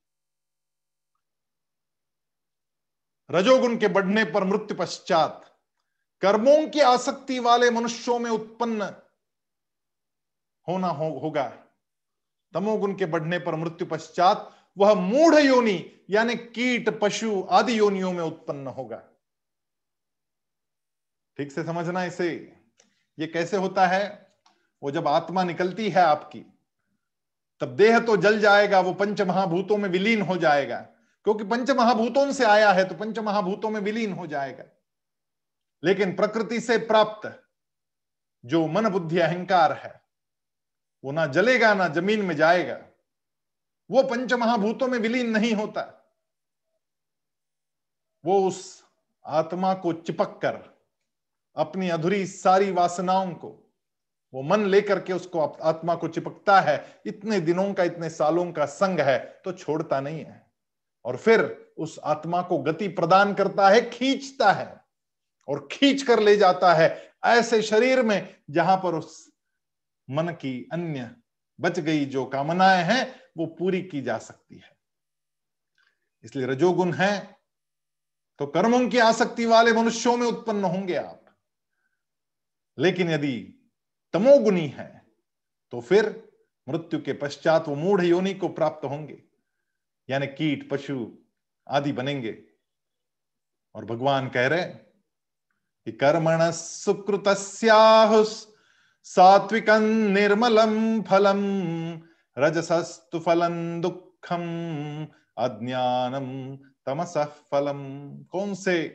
[3.33, 5.45] रजोगुण के बढ़ने पर मृत्यु पश्चात
[6.23, 8.83] कर्मों की आसक्ति वाले मनुष्यों में उत्पन्न
[10.68, 11.45] होना हो, होगा।
[12.55, 18.23] तमोगुण के बढ़ने पर मृत्यु पश्चात वह मूढ़ योनि यानी कीट पशु आदि योनियों में
[18.25, 19.03] उत्पन्न होगा।
[21.38, 22.57] ठीक से समझना इसे?
[23.18, 24.33] ये कैसे होता है?
[24.83, 26.45] वो जब आत्मा निकलती है आपकी
[27.61, 30.87] तब देह तो जल जाएगा वो पंच महाभूतों में विलीन हो जाएगा।
[31.25, 34.65] क्योंकि पंच महाभूतों से आया है तो पंच महाभूतों में विलीन हो जाएगा।
[35.83, 37.43] लेकिन प्रकृति से प्राप्त
[38.45, 40.01] जो मन बुद्धि अहंकार है,
[41.05, 42.79] वो ना जलेगा, ना ज़मीन में जाएगा।
[43.91, 45.83] वो पंच महाभूतों में विलीन नहीं होता।
[48.25, 48.85] वो उस
[49.27, 50.59] आत्मा को चिपक कर,
[51.57, 53.49] अपनी अधूरी सारी वासनाओं को,
[54.35, 58.67] वो मन लेकर के उसको आत्मा को चिपकता है। इतने दिनों का, इतने सालों का
[58.67, 60.52] संग है तो छोड़ता नहीं है।
[61.05, 61.41] और फिर
[61.79, 64.81] उस आत्मा को गति प्रदान करता है, खींचता है
[65.49, 66.91] और खींच कर ले जाता है
[67.25, 69.31] ऐसे शरीर में जहाँ पर उस
[70.09, 71.11] मन की अन्य
[71.59, 74.71] बच गई जो कामनाएँ हैं, वो पूरी की जा सकती है।
[76.25, 77.37] इसलिए रजोगुण है
[78.38, 81.25] तो कर्मों की आसक्ति वाले मनुष्यों में उत्पन्न होंगे आप।
[82.79, 83.37] लेकिन यदि
[84.15, 84.91] तमोगुनी है
[85.73, 86.07] तो फिर
[86.69, 89.23] मृत्यु के पश्चात वो मूढ़ योनि को प्राप्त होंगे।
[90.11, 91.19] यानी कीट, पशु
[91.69, 92.45] आदि बनेंगे।
[93.75, 97.25] और भगवान कह रहे कि कर्मण सुकृत
[99.05, 101.41] सात्विक निर्मलम फलम
[102.38, 104.43] रजसस्तु फलम दुखम
[105.38, 107.15] अज्ञानम तमस
[107.51, 107.81] फलम
[108.25, 108.88] कौन से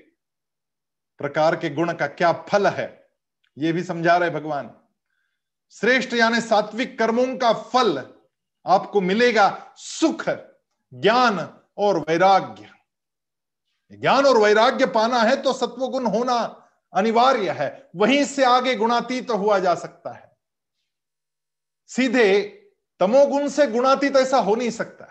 [1.17, 3.07] प्रकार के गुण का क्या फल है?
[3.57, 4.71] ये भी समझा रहे भगवान।
[5.71, 8.15] श्रेष्ठ यानी सात्विक कर्मों का फल
[8.65, 10.29] आपको मिलेगा, सुख
[10.93, 12.69] ज्ञान और वैराग्य।
[13.91, 19.37] ज्ञान और वैराग्य पाना है तो सत्वगुण होना अनिवार्य है। वहीं से आगे गुणातीत तो
[19.37, 20.37] हुआ जा सकता है।
[21.87, 22.39] सीधे
[22.99, 25.05] तमोगुण से गुणातीत तो ऐसा हो नहीं सकता।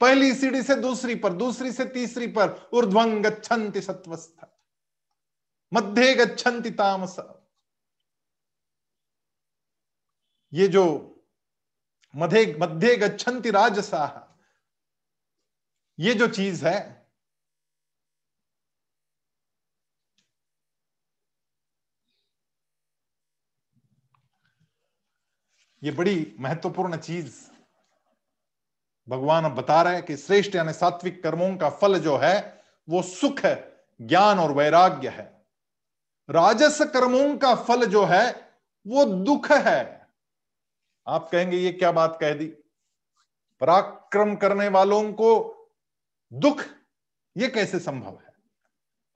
[0.00, 4.46] पहली सीढ़ी से दूसरी पर, दूसरी से तीसरी पर ऊर्ध्वं गच्छन्ति सत्वस्थ।
[5.72, 7.16] मध्य गच्छन्ति तामस।
[10.52, 10.84] ये जो
[12.16, 14.28] मध्य मध्य गच्छन्ति राजसा
[15.98, 17.06] ये जो चीज़ है,
[25.82, 27.50] ये बड़ी महत्वपूर्ण चीज़
[29.08, 33.02] भगवान अब बता रहे हैं कि श्रेष्ठ यानी सात्विक कर्मों का फल जो है, वो
[33.02, 35.46] सुख है, ज्ञान और वैराग्य है।
[36.30, 38.52] राजस कर्मों का फल जो है,
[38.86, 40.08] वो दुख है।
[41.06, 42.46] आप कहेंगे, ये क्या बात कह दी?
[43.60, 45.61] पराक्रम करने वालों को
[46.32, 46.64] दुख,
[47.36, 48.32] ये कैसे संभव है?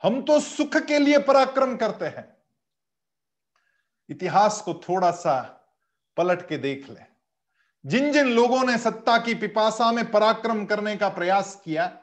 [0.03, 2.37] हम तो सुख के लिए पराक्रम करते हैं।
[4.09, 5.41] इतिहास को थोड़ा सा
[6.17, 7.01] पलट के देख ले।
[7.87, 12.03] जिन जिन लोगों ने सत्ता की पिपासा में पराक्रम करने का प्रयास किया,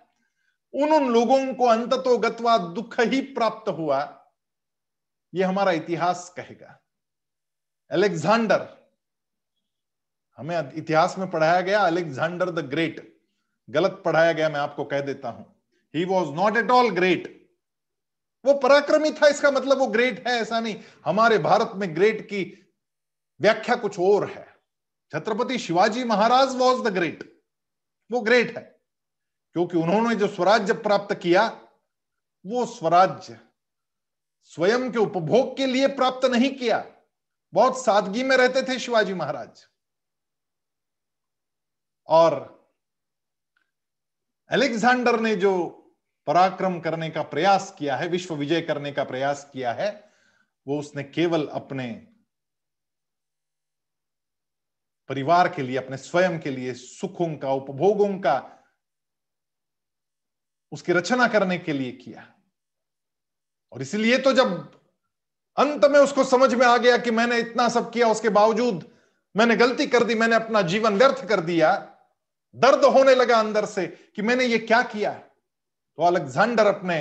[0.74, 4.26] उन उन लोगों को अंततो गत्वा दुख ही प्राप्त हुआ।
[5.34, 6.80] यह हमारा इतिहास कहेगा।
[7.92, 8.78] अलेक्जेंडर,
[10.38, 13.13] हमें इतिहास में पढ़ाया गया अलेक्जेंडर द ग्रेट।
[13.70, 15.46] गलत पढ़ाया गया मैं आपको कह देता हूँ।
[15.94, 17.42] He was not at all great
[18.46, 22.44] वो पराक्रमी था, इसका मतलब वो ग्रेट है, ऐसा नहीं। हमारे भारत में ग्रेट की
[23.42, 24.48] व्याख्या कुछ और है।
[25.12, 27.42] Chhatrapati Shivaji Maharaj was the great
[28.12, 28.80] वो ग्रेट है।
[29.54, 31.48] क्योंकि उन्होंने जो स्वराज्य प्राप्त किया,
[32.46, 33.40] वो स्वराज्य
[34.44, 36.86] स्वयं के उपभोग के लिए प्राप्त नहीं किया।
[37.54, 39.68] बहुत सादगी में रहते थे शिवाजी महाराज।
[42.08, 42.53] और
[44.54, 45.68] अलेक्जेंडर ने जो
[46.28, 50.12] पराक्रम करने का प्रयास किया है, विश्व विजय करने का प्रयास किया है,
[50.68, 52.08] वो उसने केवल अपने
[55.10, 58.66] परिवार के लिए, अपने स्वयं के लिए सुखों का, उपभोगों का,
[60.72, 62.34] उसकी रचना करने के लिए किया।
[63.72, 64.82] और इसलिए तो जब
[65.58, 68.92] अंत में उसको समझ में आ गया कि मैंने इतना सब किया, उसके बावजूद
[69.38, 71.93] मैंने गलती कर दी, मैंने अपना जीवन व्यर्थ कर दिया
[72.56, 73.86] दर्द होने लगा अंदर से
[74.16, 77.00] कि मैंने ये क्या किया तो अलेक्जेंडर अपने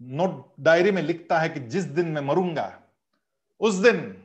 [0.00, 2.72] नोट डायरी में लिखता है कि जिस दिन मैं मरूँगा,
[3.60, 4.24] उस दिन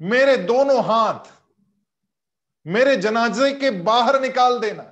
[0.00, 1.32] मेरे दोनों हाथ
[2.66, 4.82] मेरे जनाजे के बाहर निकाल देना,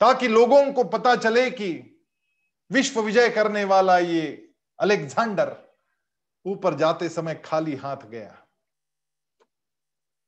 [0.00, 1.70] ताकि लोगों को पता चले कि
[2.70, 4.22] विश्व विजय करने वाला ये
[4.78, 5.56] अलेक्जेंडर
[6.46, 8.43] ऊपर जाते समय खाली हाथ गया।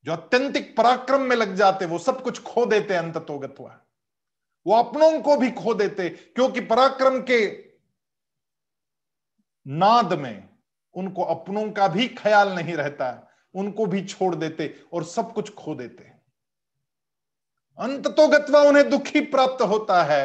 [0.06, 3.78] जो अत्यंतिक पराक्रम में लग जाते, वो सब कुछ खो देते अंततोगत हुआ
[4.66, 7.38] वो अपनों को भी खो देते, क्योंकि पराक्रम के
[9.66, 10.48] नाद में
[10.94, 15.74] उनको अपनों का भी ख्याल नहीं रहता, उनको भी छोड़ देते और सब कुछ खो
[15.74, 16.04] देते
[17.78, 20.24] अंत तो गत्वा उन्हें दुखी प्राप्त होता है।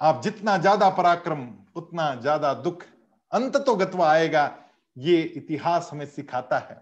[0.00, 2.82] आप जितना ज़्यादा पराक्रम, उतना ज़्यादा दुख
[3.32, 4.44] अंत तो गत्वा आएगा,
[4.96, 6.80] ये इतिहास हमें सिखाता है।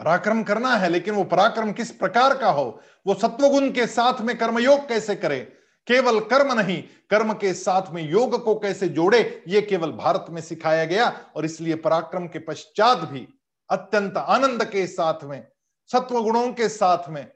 [0.00, 2.80] पराक्रम करना है, लेकिन वो पराक्रम किस प्रकार का हो?
[3.06, 5.40] वो सत्वगुण के साथ में कर्मयोग कैसे करे?
[5.86, 9.44] केवल कर्म नहीं, कर्म के साथ में योग को कैसे जोड़े?
[9.48, 13.28] ये केवल भारत में सिखाया गया, और इसलिए पराक्रम के पश्चात भी,
[13.70, 15.46] अत्यंत आनंद के साथ में
[15.90, 17.26] सत्व गुणों के साथ में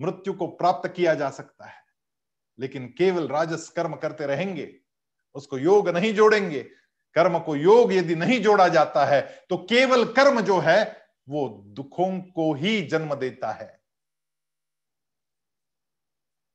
[0.00, 1.80] मृत्यु को प्राप्त किया जा सकता है।
[2.60, 4.74] लेकिन केवल राजस कर्म करते रहेंगे,
[5.34, 6.60] उसको योग नहीं जोड़ेंगे।
[7.16, 12.20] कर्म को योग यदि नहीं जोड़ा जाता है तो केवल कर्म जो है वो दुखों
[12.20, 13.84] को ही जन्म देता है।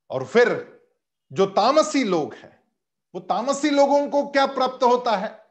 [0.10, 0.78] और फिर
[1.32, 2.74] जो तामसी लोग हैं,
[3.16, 5.48] वो तामसी लोगों को क्या प्राप्त होता है?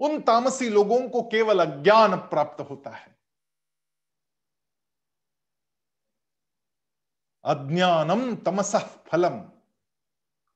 [0.00, 3.20] उन तामसी लोगों को केवल अज्ञान प्राप्त होता है।
[7.44, 9.52] अज्ञानम तमस फलम।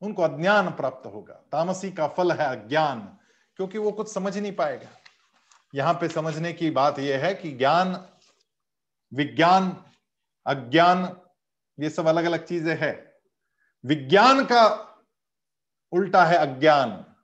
[0.02, 3.18] उनको अज्ञान प्राप्त होगा। तामसी का फल है अज्ञान,
[3.56, 5.03] क्योंकि वो कुछ समझ नहीं पाएगा।
[5.74, 8.08] यहाँ पे समझने की बात यह है कि ज्ञान,
[9.14, 9.84] विज्ञान,
[10.46, 11.20] अज्ञान,
[11.80, 13.12] ये सब अलग अलग चीज़ें हैं।
[13.86, 14.66] विज्ञान का
[15.92, 17.14] उल्टा है अज्ञान।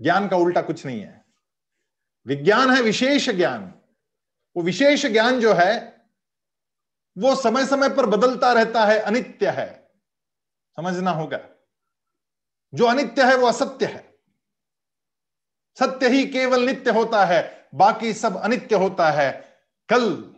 [0.00, 1.24] ज्ञान का उल्टा कुछ नहीं है।
[2.26, 3.74] विज्ञान है विशेष ज्ञान।
[4.56, 6.02] वो विशेष ज्ञान जो है,
[7.18, 9.92] वो समय समय पर बदलता रहता है, अनित्य है।
[10.76, 11.40] समझना होगा।
[12.74, 14.07] जो अनित्य है, वो असत्य है।
[15.78, 19.30] सत्य ही केवल नित्य होता है, बाकी सब अनित्य होता है।
[19.88, 20.34] कल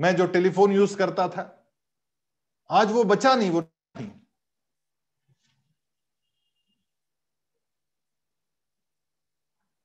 [0.00, 1.68] मैं जो टेलीफोन यूज़ करता था,
[2.70, 4.10] आज वो बचा नहीं, वो नहीं।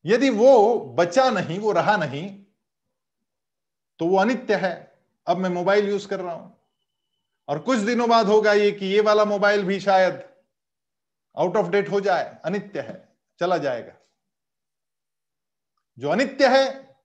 [0.05, 2.45] यदि वो बचा नहीं, वो रहा नहीं
[3.99, 6.57] तो वो अनित्य है। अब मैं मोबाइल यूज़ कर रहा हूँ।
[7.47, 10.23] और कुछ दिनों बाद होगा ये कि ये वाला मोबाइल भी शायद
[11.37, 13.10] आउट ऑफ़ डेट हो जाए, अनित्य है।
[13.41, 13.93] चला जाएगा।
[15.97, 16.95] जो अनित्य है,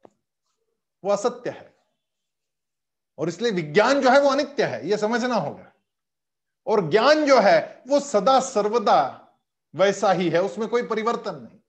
[1.05, 1.77] वो असत्य है।
[3.19, 5.73] और इसलिए विज्ञान जो है, वो अनित्य है यह समझना होगा।
[6.67, 9.29] और ज्ञान जो है, वो सदा सर्वदा
[9.75, 11.61] वैसा ही है, उसमें कोई परिवर्तन नहीं।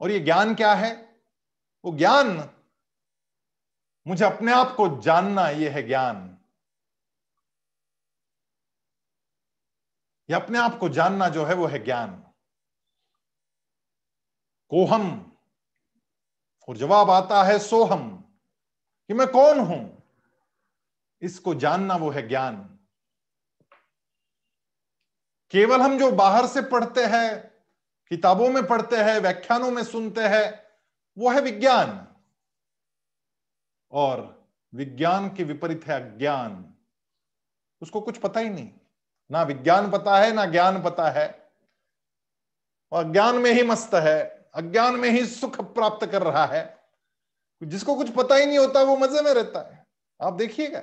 [0.00, 1.22] और ये ज्ञान क्या है?
[1.84, 2.50] वो ज्ञान,
[4.06, 6.38] मुझे अपने आप को जानना यह है ज्ञान।
[10.30, 12.31] ये अपने आप को जानना जो है, वो है ज्ञान।
[14.74, 15.36] कोहम।
[16.68, 18.34] और जवाब आता है सोहम,
[19.08, 20.02] कि मैं कौन हूँ?
[21.22, 22.78] इसको जानना वो है ज्ञान।
[25.50, 27.50] केवल हम जो बाहर से पढ़ते हैं,
[28.08, 30.64] किताबों में पढ़ते हैं, व्याख्यानों में सुनते हैं,
[31.18, 32.16] वो है विज्ञान।
[33.90, 36.74] और विज्ञान के विपरीत है अज्ञान।
[37.82, 38.70] उसको कुछ पता ही नहीं।
[39.30, 41.52] ना विज्ञान पता है, ना ज्ञान पता है।
[42.92, 46.82] और अज्ञान में ही मस्त है। अज्ञान में ही सुख प्राप्त कर रहा है।
[47.62, 49.86] जिसको कुछ पता ही नहीं होता, वो मज़े में रहता है।
[50.22, 50.82] आप देखिएगा।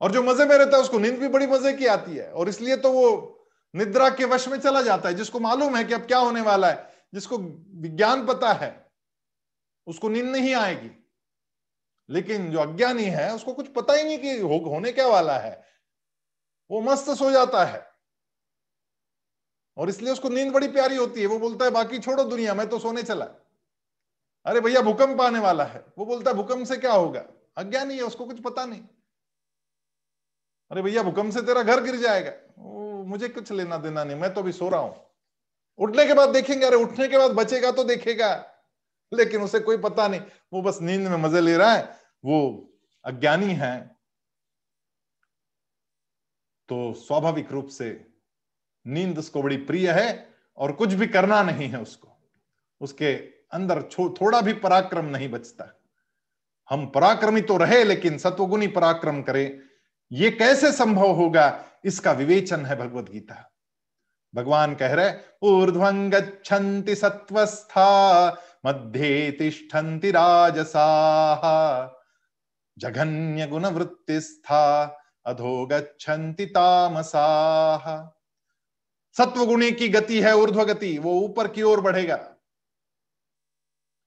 [0.00, 2.48] और जो मज़े में रहता है, उसको नींद भी बड़ी मज़े की आती है। और
[2.48, 3.36] इसलिए तो वो
[3.74, 6.70] निद्रा के वश में चला जाता है। जिसको मालूम है कि अब क्या होने वाला
[6.70, 7.38] है, जिसको
[7.80, 8.92] विज्ञान पता है,
[9.86, 10.96] उसको नींद नहीं आएगी।
[12.10, 15.64] लेकिन जो अज्ञानी है, उसको कुछ पता ही नहीं कि होने क्या वाला है।
[16.70, 17.89] वो मस्त सो जाता है।
[19.80, 22.68] और इसलिए उसको नींद बड़ी प्यारी होती है। वो बोलता है बाकी छोड़ो दुनिया में
[22.68, 23.24] तो सोने चला।
[24.46, 27.20] अरे भैया भूकंप आने वाला है। वो बोलता है भूकंप से क्या होगा?
[27.56, 28.82] अज्ञानी है उसको कुछ पता नहीं।
[30.70, 34.34] अरे भैया भूकंप से तेरा घर गिर जाएगा। ओ, मुझे कुछ लेना देना नहीं मैं
[34.34, 35.06] तो अभी सो रहा हूँ।
[35.78, 38.46] उठने के बाद देखेंगे अरे उठने के बाद बचेगा तो देखेगा।
[39.14, 40.20] लेकिन उसे कोई पता नहीं।
[40.52, 42.68] वो बस नींद में मज़े ले रहा है। वो
[43.04, 43.96] अज्ञानी है।
[46.68, 48.09] तो स्वाभाविक रूप से
[48.86, 52.08] नींद उसको बड़ी प्रिय है और कुछ भी करना नहीं है उसको।
[52.80, 53.14] उसके
[53.52, 55.80] अंदर थोड़ा भी पराक्रम नहीं बचता।
[56.70, 59.60] हम पराक्रमी तो रहे, लेकिन सत्वगुणी पराक्रम करें।
[60.12, 61.64] ये कैसे संभव होगा?
[61.84, 63.46] इसका विवेचन है भगवत गीता
[64.34, 65.12] भगवान कह रहे
[65.42, 68.30] ऊर्ध्वं गच्छन्ति सत्वस्था,
[68.66, 71.42] मध्ये तिष्ठन्ति राजसाः
[72.78, 76.46] जघन्य वृत्तिस्था अधो गच्छन्ति
[79.16, 82.34] सत्वगुणी की गति है ऊर्ध्व गति वो ऊपर की ओर बढ़ेगा।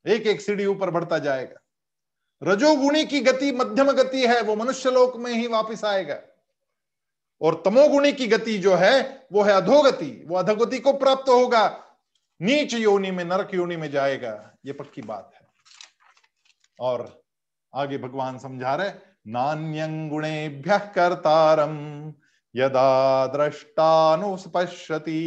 [0.08, 1.60] एक एक सीढ़ी ऊपर बढ़ता जाएगा।
[2.44, 6.22] रजोगुणी की गति मध्यम गति है, वो मनुष्य लोक में ही वापस आएगा।
[7.42, 11.84] और तमोगुणी की गति जो है, वो है अधोगति, वो अधोगति को प्राप्त होगा।
[12.42, 15.48] नीच योनि में, नरक योनि में जाएगा, ये पक्की बात है।
[16.80, 17.24] और
[17.76, 18.92] आगे भगवान समझा रहे
[19.28, 22.14] नान्यंगुणेभ्य कर्तारम।
[22.56, 25.22] यदा दृष्टानुस्पश्यति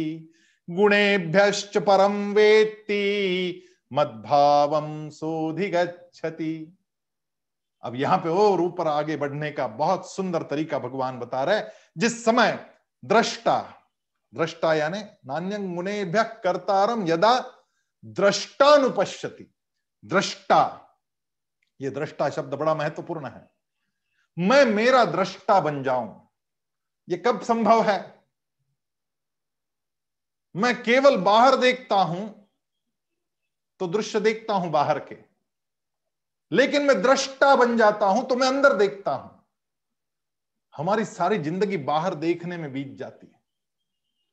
[0.67, 3.03] गुणेभ्य परम वेत्ति
[3.93, 6.73] मदभावम सोधिगछति
[7.83, 11.61] अब यहाँ पे और ऊपर आगे बढ़ने का बहुत सुंदर तरीका भगवान बता रहे
[11.97, 12.57] जिस समय
[13.03, 13.59] दृष्टा
[14.33, 17.37] दृष्टा यानी नान्य मुनेभ्य कर्तारम यदा
[18.05, 19.51] दृष्टानुपश्यति
[20.03, 20.61] दृष्टा
[21.79, 23.49] ये दृष्टा शब्द बड़ा महत्वपूर्ण है।
[24.37, 26.26] मैं मेरा दृष्टा बन जाऊँ
[27.07, 27.99] ये कब संभव है?
[30.55, 32.27] मैं केवल बाहर देखता हूँ
[33.79, 35.17] तो दृश्य देखता हूँ बाहर के।
[36.51, 39.33] लेकिन मैं दृष्टा बन जाता हूँ तो मैं अंदर देखता हूँ।
[40.73, 43.39] हमारी सारी ज़िंदगी बाहर देखने में बीत जाती है।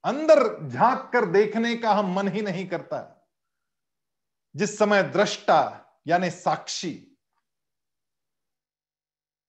[0.05, 3.11] अंदर झाँक कर देखने का हम मन ही नहीं करता
[4.55, 5.61] जिस समय दृष्टा,
[6.07, 6.93] यानी साक्षी,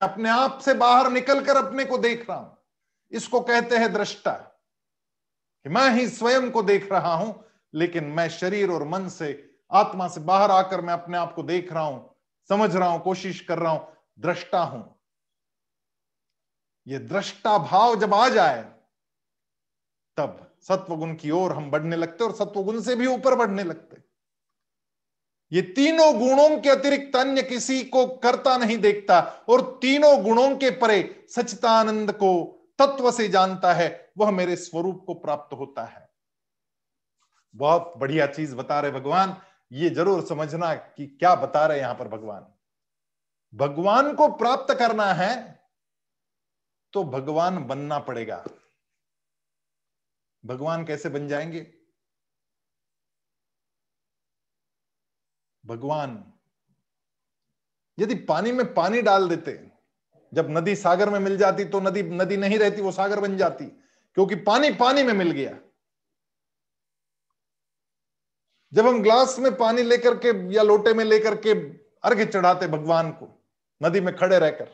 [0.01, 2.57] अपने आप से बाहर निकलकर अपने को देख रहा हूँ
[3.11, 7.43] इसको कहते हैं दृष्टा। कि मैं ही स्वयं को देख रहा हूँ,
[7.73, 11.71] लेकिन मैं शरीर और मन से, आत्मा से बाहर आकर मैं अपने आप को देख
[11.73, 12.15] रहा हूँ,
[12.49, 13.87] समझ रहा हूँ, कोशिश कर रहा हूँ,
[14.19, 14.83] दृष्टा हूँ।
[16.87, 18.61] ये दृष्टा भाव जब आ जाए,
[20.17, 24.03] तब सत्वगुण की ओर हम बढ़ने लगते और सत्वगुण से भी ऊपर बढ़ने लगते।
[25.51, 30.69] ये तीनों गुणों के अतिरिक्त अन्य किसी को करता नहीं देखता, और तीनों गुणों के
[30.69, 36.07] परे सचितानंद को तत्व से जानता है, वह मेरे स्वरूप को प्राप्त होता है।
[37.55, 39.35] बहुत बढ़िया चीज़ बता रहे भगवान।
[39.71, 42.47] ये ज़रूर समझना कि क्या बता रहे यहाँ पर भगवान।
[43.53, 45.33] भगवान को प्राप्त करना है
[46.93, 48.43] तो भगवान बनना पड़ेगा।
[50.43, 51.61] भगवान कैसे बन जाएँगे?
[55.63, 56.33] भगवान,
[57.97, 59.51] यदि पानी में पानी डाल देते
[60.35, 63.65] जब नदी सागर में मिल जाती तो नदी नदी नहीं रहती, वो सागर बन जाती,
[63.65, 65.57] क्योंकि पानी पानी में मिल गया।
[68.73, 71.53] जब हम ग्लास में पानी लेकर के या लोटे में लेकर के
[72.03, 73.27] अर्घ चढ़ाते भगवान को,
[73.81, 74.67] नदी में खड़े रहकर,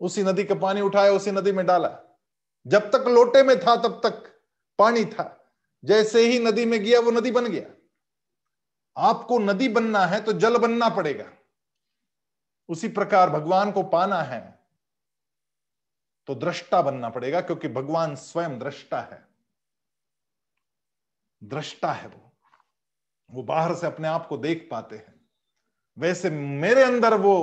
[0.00, 1.90] उसी नदी का पानी उठाया, उसी नदी में डाला।
[2.66, 4.24] जब तक लोटे में था, तब तक
[4.78, 5.34] पानी था।
[5.84, 7.74] जैसे ही नदी में गया, वो नदी बन गया।
[8.96, 11.24] आपको नदी बनना है तो जल बनना पड़ेगा।
[12.68, 14.40] उसी प्रकार भगवान को पाना है
[16.28, 19.26] तो दृष्टा बनना पड़ेगा, क्योंकि भगवान स्वयं दृष्टा है।
[21.42, 22.32] दृष्टा है वो।
[23.30, 25.14] वो बाहर से अपने आप को देख पाते हैं।
[25.98, 27.36] वैसे मेरे अंदर वो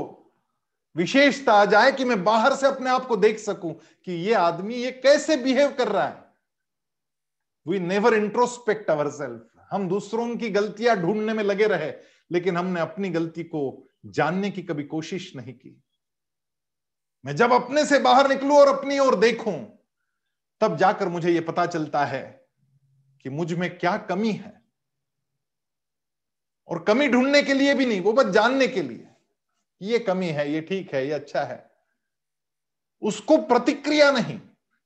[0.95, 4.75] विशेषता आ जाए कि मैं बाहर से अपने आप को देख सकूँ कि ये आदमी
[4.75, 6.23] ये कैसे बिहेव कर रहा है।
[7.65, 11.91] We never introspect our self हम दूसरों की गलतियाँ ढूँढने में लगे रहे,
[12.31, 15.81] लेकिन हमने अपनी गलती को जानने की कभी कोशिश नहीं की।
[17.25, 19.55] मैं जब अपने से बाहर निकलूं और अपनी ओर देखूँ,
[20.61, 22.23] तब जाकर मुझे यह पता चलता है
[23.25, 24.53] कि मुझमें क्या कमी है।
[26.67, 29.07] और कमी ढूँढने के लिए भी नहीं, वो बस जानने के लिए
[29.81, 31.63] ये कमी है, ये ठीक है, ये अच्छा है।
[33.01, 34.39] उसको प्रतिक्रिया नहीं,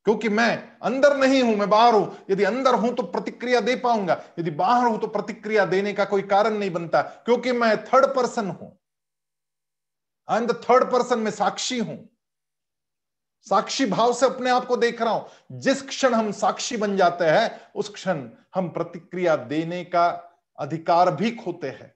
[0.06, 4.22] क्योंकि मैं अंदर नहीं हूँ, मैं बाहर हूँ। यदि अंदर हूँ तो प्रतिक्रिया दे पाऊँगा,
[4.40, 8.50] यदि बाहर हूँ तो प्रतिक्रिया देने का कोई कारण नहीं बनता, क्योंकि मैं थर्ड पर्सन
[8.50, 8.79] हूँ।
[10.30, 12.10] I am the third person में साक्षी हूँ।
[13.42, 17.26] साक्षी भाव से अपने आप को देख रहा हूँ। जिस क्षण हम साक्षी बन जाते
[17.26, 20.08] हैं, उस क्षण हम प्रतिक्रिया देने का
[20.60, 21.96] अधिकार भी खोते हैं।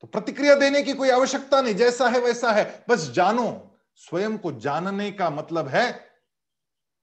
[0.00, 4.52] तो प्रतिक्रिया देने की कोई आवश्यकता नहीं। जैसा है, वैसा है। बस जानो, स्वयं को
[4.52, 6.10] जानने का मतलब है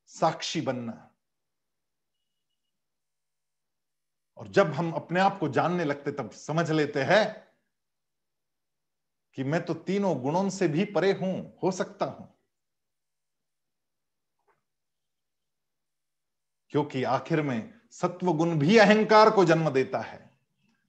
[0.08, 1.12] साक्षी बनना।
[4.38, 7.49] और जब हम अपने आप को जानने लगते तब समझ लेते हैं
[9.36, 12.36] कि मैं तो तीनों गुणों से भी परे हूँ, हो सकता हूँ।
[16.70, 20.32] क्योंकि आखिर में सत्व गुण भी अहंकार को जन्म देता है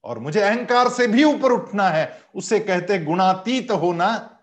[0.04, 4.36] और मुझे अहंकार से भी ऊपर उठना है, उसे कहते गुणातीत होना।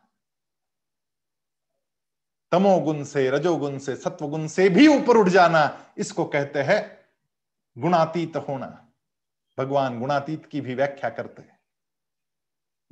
[2.51, 7.05] तमोगुण से, रजोगुण से, सत्वगुण से भी ऊपर उठ जाना, इसको कहते हैं
[7.77, 8.91] गुणातीत होना।
[9.57, 11.56] भगवान गुणातीत की भी व्याख्या करते हैं।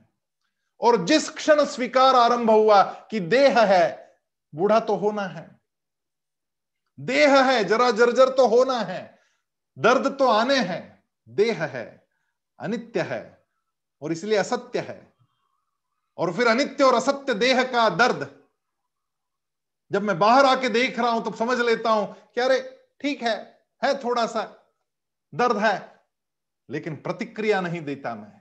[0.81, 4.15] और जिस क्षण स्वीकार आरंभ हुआ कि देह है,
[4.53, 5.59] बूढ़ा तो होना है।
[6.99, 9.16] देह है, जरा जर्जर तो होना है।
[9.77, 11.85] दर्द तो आने हैं, देह है,
[12.59, 13.37] अनित्य है,
[14.01, 15.01] और इसलिए असत्य है।
[16.17, 18.29] और फिर अनित्य और असत्य देह का दर्द।
[19.91, 22.59] जब मैं बाहर आके देख रहा हूँ तो समझ लेता हूँ कि अरे,
[23.01, 23.35] ठीक है
[23.81, 24.41] है थोड़ा सा
[25.33, 26.01] दर्द है,
[26.69, 28.31] लेकिन प्रतिक्रिया नहीं देता मैं।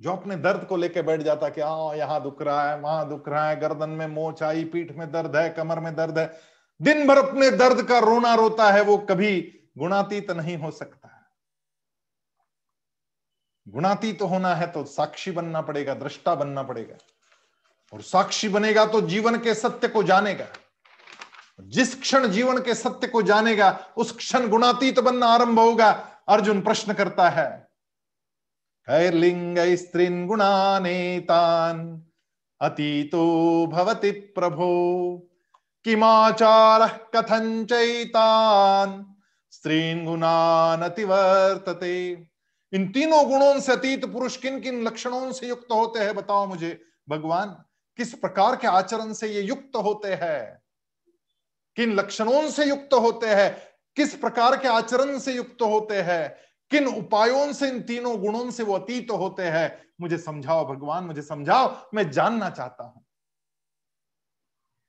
[0.00, 3.28] जो अपने दर्द को लेकर बैठ जाता कि हाँ यहाँ दुख रहा है, वहाँ दुख
[3.28, 6.26] रहा है, गर्दन में मोच आई, पीठ में दर्द है, कमर में दर्द है।
[6.80, 11.12] दिन भर अपने दर्द का रोना रोता है, वो कभी गुणातीत नहीं हो सकता
[13.66, 16.96] गुणातीत तो होना है तो साक्षी बनना पड़ेगा, दृष्टा बनना पड़ेगा।
[17.92, 20.46] और साक्षी बनेगा तो जीवन के सत्य को जानेगा।
[21.60, 25.90] जिस क्षण जीवन के सत्य को जानेगा, उस क्षण गुणातीत बनना आरंभ होगा।
[26.28, 27.68] अर्जुन प्रश्न करता है
[28.88, 32.06] कैर्लिंग स्त्रीन गुणानेतान
[32.60, 34.72] अतीतो भवति प्रभो।
[35.84, 39.15] किमाचार कथन चैतान
[39.56, 40.08] स्त्रीन
[42.74, 46.84] इन तीनों गुणों से अतीत पुरुष किन किन लक्षणों से युक्त होते हैं बताओ मुझे।
[47.08, 47.64] भगवान,
[47.96, 50.62] किस प्रकार के आचरण से ये युक्त होते हैं?
[51.76, 53.62] किन लक्षणों से युक्त होते हैं?
[53.96, 56.36] किस प्रकार के आचरण से युक्त होते हैं?
[56.70, 59.84] किन उपायों से इन तीनों गुणों से वो अतीत होते हैं?
[60.00, 63.04] मुझे समझाओ भगवान, मुझे समझाओ, मैं जानना चाहता हूँ।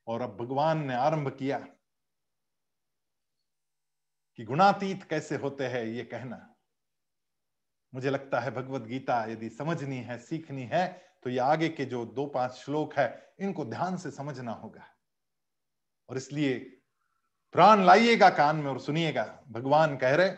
[0.07, 1.67] और अब भगवान ने आरंभ किया।
[4.37, 6.55] कि गुणातीत कैसे होते हैं ये कहना।
[7.93, 10.87] मुझे लगता है भगवत गीता यदि समझनी है, सीखनी है
[11.23, 14.83] तो ये आगे के जो दो पाँच श्लोक है, इनको ध्यान से समझना होगा।
[16.09, 16.53] और इसलिए
[17.51, 20.29] प्राण लाइएगा कान में और सुनिएगा। भगवान कह रहे,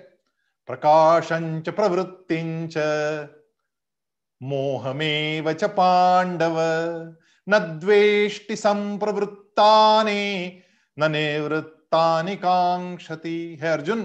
[0.67, 2.77] प्रकाशंच प्रवृत्तिंच,
[4.43, 6.55] मोहमेव च पांडव,
[7.49, 10.61] न द्वेष्टि संप्रवृत्ता ने
[10.99, 11.11] न
[11.91, 14.01] निवृत्तानि कांक्षति है अर्जुन,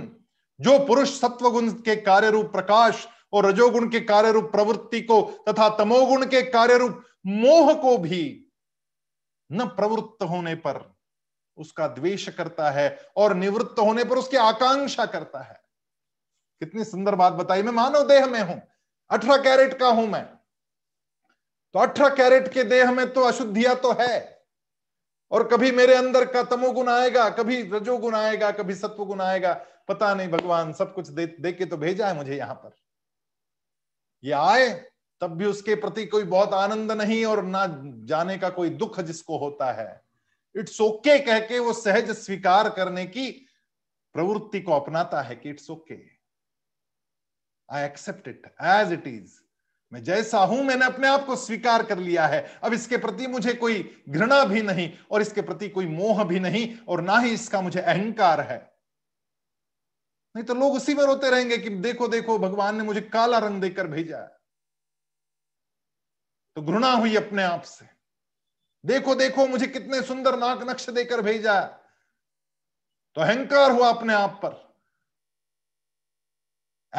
[0.60, 5.68] जो पुरुष सत्वगुण के कार्य रूप प्रकाश और रजोगुण के कार्य रूप प्रवृत्ति को तथा
[5.76, 8.50] तमोगुण के कार्य रूप मोह को भी
[9.50, 10.82] न प्रवृत्त होने पर
[11.58, 15.60] उसका द्वेष करता है और निवृत्त होने पर उसकी आकांक्षा करता है।
[16.62, 18.60] कितनी सुंदर बात बताई मैं, मानव देह में हूँ,
[19.10, 20.24] अठारह कैरेट का हूँ मैं।
[21.74, 24.33] तो अठारह कैरेट के देह में तो अशुद्धियाँ तो है
[25.34, 29.52] और कभी मेरे अंदर का तमोगुण आएगा कभी रजोगुण आएगा कभी सत्वगुण आएगा।
[29.88, 32.74] पता नहीं भगवान सब कुछ दे, दे के तो भेजा है मुझे यहाँ पर।
[34.24, 34.68] ये आए
[35.20, 37.66] तब भी उसके प्रति कोई बहुत आनंद नहीं और ना
[38.06, 40.02] जाने का कोई दुख जिसको होता है।
[40.54, 43.30] इट्स ओके okay कह के वो सहज स्वीकार करने की
[44.14, 45.98] प्रवृत्ति को अपनाता है कि it's okay
[47.68, 49.32] I accept it as it is
[49.94, 53.52] मैं जैसा हूँ, मैंने अपने आप को स्वीकार कर लिया है। अब इसके प्रति मुझे
[53.54, 57.60] कोई घृणा भी नहीं और इसके प्रति कोई मोह भी नहीं और ना ही इसका
[57.60, 58.58] मुझे अहंकार है।
[60.36, 63.60] नहीं तो लोग उसी में रोते रहेंगे कि देखो देखो, भगवान ने मुझे काला रंग
[63.60, 64.36] देकर भेजा है।
[66.56, 67.86] तो घृणा हुई अपने आप से।
[68.86, 71.66] देखो देखो, मुझे कितने सुंदर नाक नक्श देकर भेजा है।
[73.14, 74.62] तो अहंकार हुआ अपने आप पर।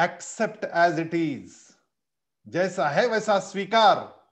[0.04, 1.65] एक्सेप्ट एज इट इज़
[2.48, 4.26] जैसा है वैसा स्वीकार।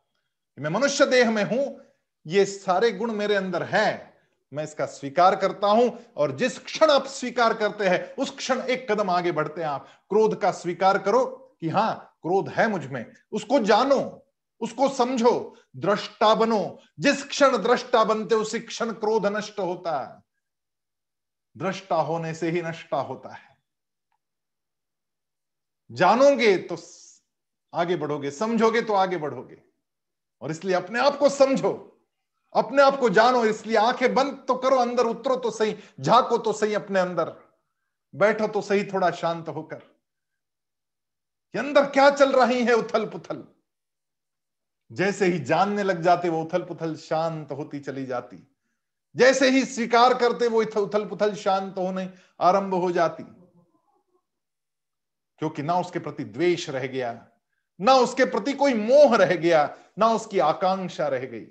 [0.58, 1.80] मैं मनुष्य देह में हूँ,
[2.26, 4.14] ये सारे गुण मेरे अंदर है।
[4.52, 8.92] मैं इसका स्वीकार करता हूँ और जिस क्षण आप स्वीकार करते हैं, उस क्षण एक
[8.92, 11.24] कदम आगे बढ़ते हैं आप। क्रोध का स्वीकार करो
[11.60, 14.26] कि हाँ, क्रोध है मुझमें। उसको जानो,
[14.60, 20.22] उसको समझो, दृष्टा बनो। जिस क्षण दृष्टा बनते, उसी क्षण क्रोध नष्ट होता है।
[21.56, 23.56] दृष्टा होने से ही नष्टा होता है।
[25.90, 26.76] जानोगे तो
[27.74, 29.62] आगे बढ़ोगे, समझोगे तो आगे बढ़ोगे।
[30.42, 32.00] और इसलिए अपने आप को समझो,
[32.54, 36.52] अपने आप को जानो, इसलिए आँखें बंद तो करो, अंदर उतरो तो सही, झाको तो
[36.52, 37.34] सही अपने अंदर,
[38.14, 39.82] बैठो तो सही, थोड़ा शांत होकर।
[41.54, 43.44] अंदर क्या चल रही है उथल पुथल
[44.92, 48.54] जैसे ही जानने लग जाते, वो उथल पुथल शांत होती चली जाती।
[49.16, 52.10] जैसे ही स्वीकार करते, वो उथल पुथल शांत होने
[52.40, 53.22] आरंभ हो जाती।
[55.38, 57.26] क्योंकि ना उसके प्रति द्वेष रह गया
[57.80, 61.46] ना उसके प्रति कोई मोह रह गया, ना उसकी आकांक्षा रह गई।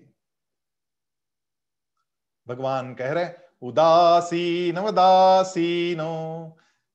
[2.47, 3.29] भगवान कह रहे
[3.61, 6.13] उदासीन उदासीनो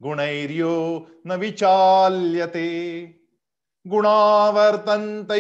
[0.03, 2.69] गुणैर्यो न विचाल्यते।
[3.87, 5.33] गुणावर्तन्त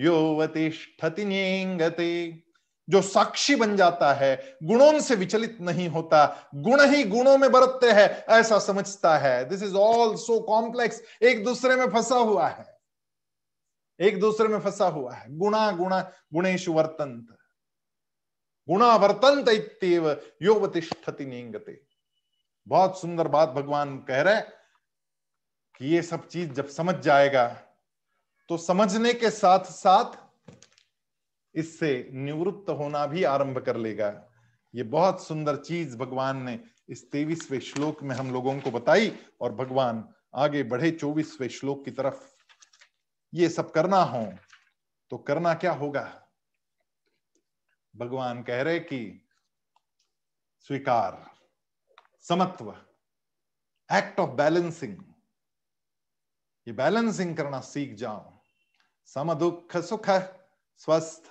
[0.00, 2.42] योवतिष्ठति न्येङ्गते।
[2.88, 7.90] जो साक्षी बन जाता है, गुणों से विचलित नहीं होता। गुण ही गुणों में बरतते
[7.90, 12.80] हैं, ऐसा समझता है। This is all so complex एक दूसरे में फंसा हुआ है।
[14.00, 16.00] एक दूसरे में फंसा हुआ है। गुणा गुणा
[16.34, 17.28] गुणेश वर्तंत
[18.68, 20.10] गुणा वर्तंत इतव
[20.42, 21.80] योगतिष्ठति निंगते।
[22.68, 24.40] बहुत सुंदर बात भगवान कह रहे
[25.78, 27.46] कि ये सब चीज़ जब समझ जाएगा
[28.48, 30.21] तो समझने के साथ साथ
[31.54, 34.08] इससे निवृत्त होना भी आरंभ कर लेगा।
[34.74, 39.54] ये बहुत सुंदर चीज़ भगवान ने इस तेईसवें श्लोक में हम लोगों को बताई और
[39.54, 42.22] भगवान आगे बढ़े चौबीसवें श्लोक की तरफ़।
[43.32, 44.24] ये सब करना हो
[45.10, 46.02] तो करना क्या होगा?
[47.94, 49.28] भगवान कह रहे कि
[50.66, 51.24] स्वीकार,
[52.24, 52.70] समत्व
[53.90, 54.96] एक्ट ऑफ़ बैलेंसिंग
[56.66, 58.32] ये बैलेंसिंग करना सीख जाओ।
[59.08, 60.08] सम दुख सुख
[60.84, 61.28] स्वस्थ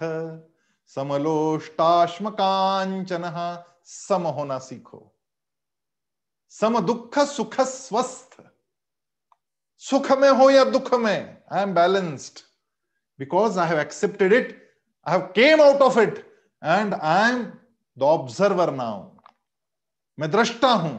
[0.88, 3.24] समलोष्टाश्म कांचन
[3.86, 5.00] सम होना सीखो।
[6.50, 8.42] सम दुख, सुख, स्वस्थ।
[9.78, 11.44] सुख में हो या दुख में?
[11.52, 12.40] I am balanced
[13.20, 14.72] because I have accepted it
[15.08, 16.16] I have came out of it
[16.64, 17.44] and I am
[17.98, 19.04] the observer now
[20.20, 20.96] मैं दृष्टा हूँ।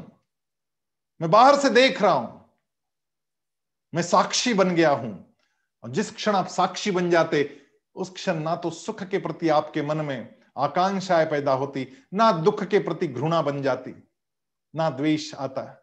[1.20, 2.54] मैं बाहर से देख रहा हूँ।
[3.94, 5.34] मैं साक्षी बन गया हूँ।
[5.84, 7.58] और जिस क्षण आप साक्षी बन जाते
[7.94, 12.64] उस क्षण ना तो सुख के प्रति आपके मन में आकांक्षाएँ पैदा होती, ना दुख
[12.64, 13.94] के प्रति घृणा बन जाती,
[14.74, 15.80] ना द्वेष आता है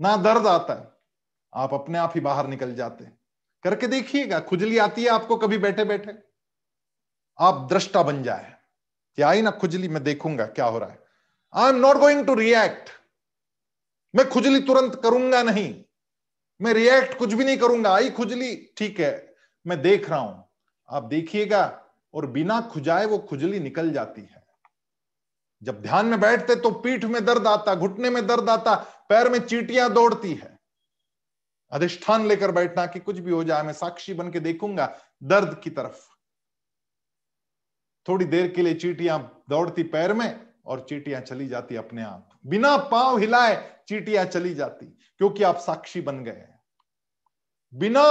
[0.00, 3.04] ना दर्द आता। है आप अपने आप ही बाहर निकल जाते।
[3.64, 6.12] करके देखिएगा, खुजली आती है आपको कभी बैठे बैठे
[7.38, 8.54] आप दृष्टा बन जाए।
[9.18, 10.98] कि आई ना खुजली, मैं देखूँगा क्या हो रहा है।
[11.54, 12.90] I am not going to react
[14.14, 15.84] मैं खुजली तुरंत करूँगा नहीं।
[16.60, 19.34] मैं रिएक्ट कुछ भी नहीं करूँगा। आई खुजली, ठीक है,
[19.66, 20.47] मैं देख रहा हूँ।
[20.90, 21.84] आप देखिएगा,
[22.14, 24.42] और बिना खुजाए वो खुजली निकल जाती है।
[25.62, 28.74] जब ध्यान में बैठते तो पीठ में दर्द आता, घुटने में दर्द आता,
[29.08, 30.56] पैर में चीटियाँ दौड़ती है।
[31.72, 35.70] अधिष्ठान लेकर बैठना कि कुछ भी हो जाए, मैं साक्षी बन के देखूँगा दर्द की
[35.70, 36.06] तरफ़।
[38.06, 42.76] थोड़ी देर के लिए चीटियाँ दौड़ती पैर में, और चीटियाँ चली जाती अपने आप। बिना
[42.76, 43.56] पाँव हिलाए
[43.88, 44.86] चीटियाँ चली जाती,
[45.20, 46.46] क्योंकि आप साक्षी बन गए
[47.72, 48.04] बिना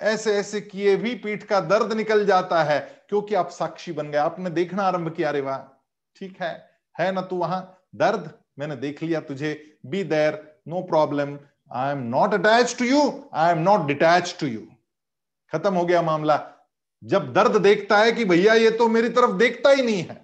[0.00, 2.78] ऐसे ऐसे किए भी पीठ का दर्द निकल जाता है,
[3.08, 5.58] क्योंकि आप साक्षी बन गए। आपने देखना आरंभ किया रे वाह,
[6.16, 6.52] ठीक है
[6.96, 7.60] है ना तू वहाँ?
[7.94, 9.52] दर्द, मैंने देख लिया तुझे
[9.86, 11.38] be there no problem
[11.70, 13.02] I am not attach to you
[13.34, 14.66] I am not detach to you
[15.52, 16.38] खत्म हो गया मामला।
[17.02, 20.14] जब दर्द देखता है कि भैया ये तो मेरी तरफ़ देखता ही नहीं है,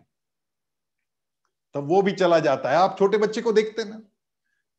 [1.74, 4.01] तब वो भी चला जाता है। आप छोटे बच्चे को देखते ना,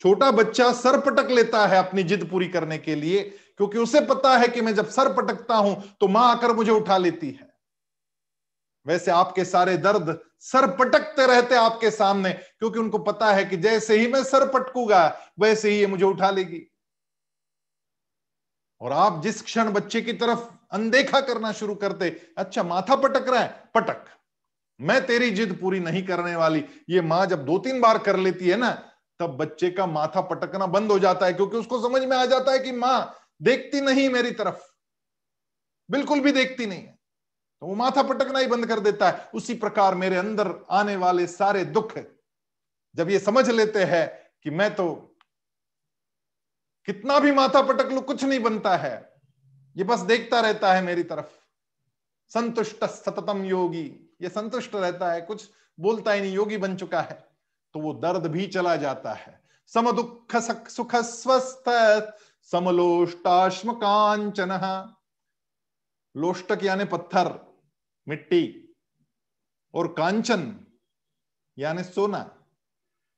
[0.01, 3.23] छोटा बच्चा सर पटक लेता है अपनी जिद पूरी करने के लिए
[3.59, 6.97] क्योंकि उसे पता है कि मैं जब सर पटकता हूँ तो माँ आकर मुझे उठा
[6.97, 7.47] लेती है।
[8.85, 13.97] वैसे आपके सारे दर्द सर पटकते रहते आपके सामने, क्योंकि उनको पता है कि जैसे
[13.97, 16.61] ही मैं सर पटकूँगा, वैसे ही ये मुझे उठा लेगी।
[18.81, 23.41] और आप जिस क्षण बच्चे की तरफ़ अनदेखा करना शुरू करते अच्छा माथा पटक रहा
[23.41, 24.05] है, पटक।
[24.79, 28.49] मैं तेरी जिद पूरी नहीं करने वाली। ये माँ जब दो तीन बार कर लेती
[28.49, 28.71] है ना,
[29.19, 32.51] तब बच्चे का माथा पटकना बंद हो जाता है, क्योंकि उसको समझ में आ जाता
[32.51, 34.73] है कि माँ देखती नहीं मेरी तरफ़।
[35.91, 36.99] बिल्कुल भी देखती नहीं है।
[37.61, 41.27] तो वो माथा पटकना ही बंद कर देता है। उसी प्रकार मेरे अंदर आने वाले
[41.27, 41.99] सारे दुख
[42.95, 45.17] जब ये समझ लेते हैं कि मैं तो
[46.85, 49.13] कितना भी माथा पटक लू, कुछ नहीं बनता है।
[49.77, 51.31] ये बस देखता रहता है मेरी तरफ़।
[52.29, 57.27] संतुष्ट सततम योगी। ये संतुष्ट रहता है। कुछ बोलता ही नहीं, योगी बन चुका है।
[57.73, 60.35] तो वो दर्द भी चला जाता है। सम दुख
[60.69, 61.63] सुख स्वस्थ
[62.51, 64.51] समलोष्टाश्म कांचन
[66.17, 67.55] लोष्टक यानी पत्थर,
[68.07, 68.75] मिट्टी,
[69.73, 70.67] और कांचन
[71.57, 72.45] यानी सोना।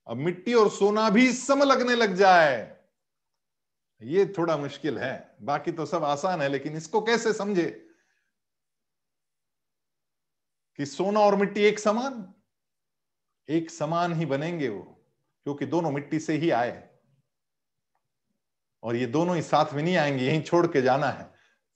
[0.07, 2.85] अब मिट्टी और सोना भी सम लगने लग जाए।
[4.01, 7.89] ये थोड़ा मुश्किल है। बाकी तो सब आसान है, लेकिन इसको कैसे समझे?
[10.77, 12.33] कि सोना और मिट्टी एक समान?
[13.49, 15.05] एक समान ही बनेंगे वो,
[15.43, 16.88] क्योंकि दोनों मिट्टी से ही आए
[18.83, 21.27] और ये दोनों ही साथ में नहीं आएँगे, यहीं छोड़ के जाना है।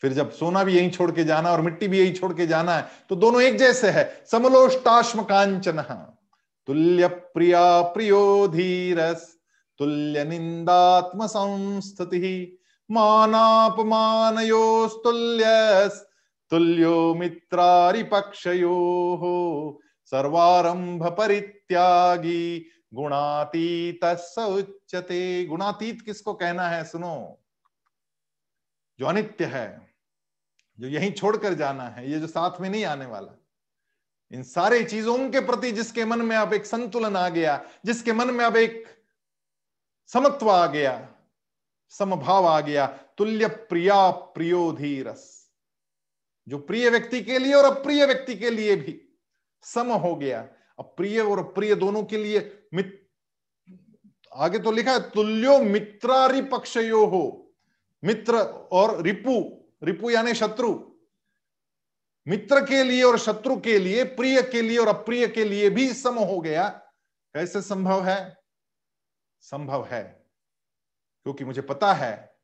[0.03, 2.75] फिर जब सोना भी यहीं छोड़ के जाना और मिट्टी भी यहीं छोड़ के जाना
[2.75, 5.79] है तो दोनों एक जैसे है। समलोष्टाश्म कांचन
[6.67, 9.35] तुल्य प्रिया प्रियो धीरस
[9.79, 15.43] तुल्य निंदात्म संस्थिति मानापमानयोस्तुल्य
[16.51, 18.75] तुल्यो मित्रारिपक्षयो
[20.05, 24.03] सर्वारंभ परित्यागी गुणातीत
[24.39, 27.43] उच्चते गुणातीत किसको कहना है, सुनो।
[28.99, 29.95] जो अनित्य है,
[30.79, 33.39] जो यहीं छोड़कर जाना है, ये जो साथ में नहीं आने वाला,
[34.31, 38.31] इन सारे चीज़ों के प्रति जिसके मन में अब एक संतुलन आ गया, जिसके मन
[38.31, 39.03] में अब एक
[40.07, 41.15] समत्व आ गया,
[41.89, 45.51] समभाव आ गया, तुल्य प्रिया प्रियोधीरस।
[46.47, 49.09] जो प्रिय व्यक्ति के लिए और अप्रिय व्यक्ति के लिए भी
[49.61, 50.47] सम हो गया।
[50.79, 52.39] अप्रिय और प्रिय दोनों के लिए
[52.73, 53.07] मित,
[54.33, 56.39] आगे तो लिखा है, तुल्यो मित्रारि
[56.91, 57.53] हो।
[58.03, 58.37] मित्र
[58.71, 59.33] और रिपु
[59.83, 60.73] रिपु यानी शत्रु।
[62.27, 65.93] मित्र के लिए और शत्रु के लिए, प्रिय के लिए और अप्रिय के लिए भी
[65.93, 66.67] सम हो गया।
[67.35, 68.37] कैसे संभव है?
[69.41, 70.03] संभव है,
[71.25, 72.35] क्योंकि मुझे पता है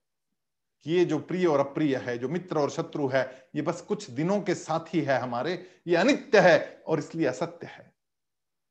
[0.86, 4.10] कि ये जो प्रिय और अप्रिय है, जो मित्र और शत्रु है, ये बस कुछ
[4.10, 7.89] दिनों के साथी है हमारे, ये अनित्य है और इसलिए असत्य है।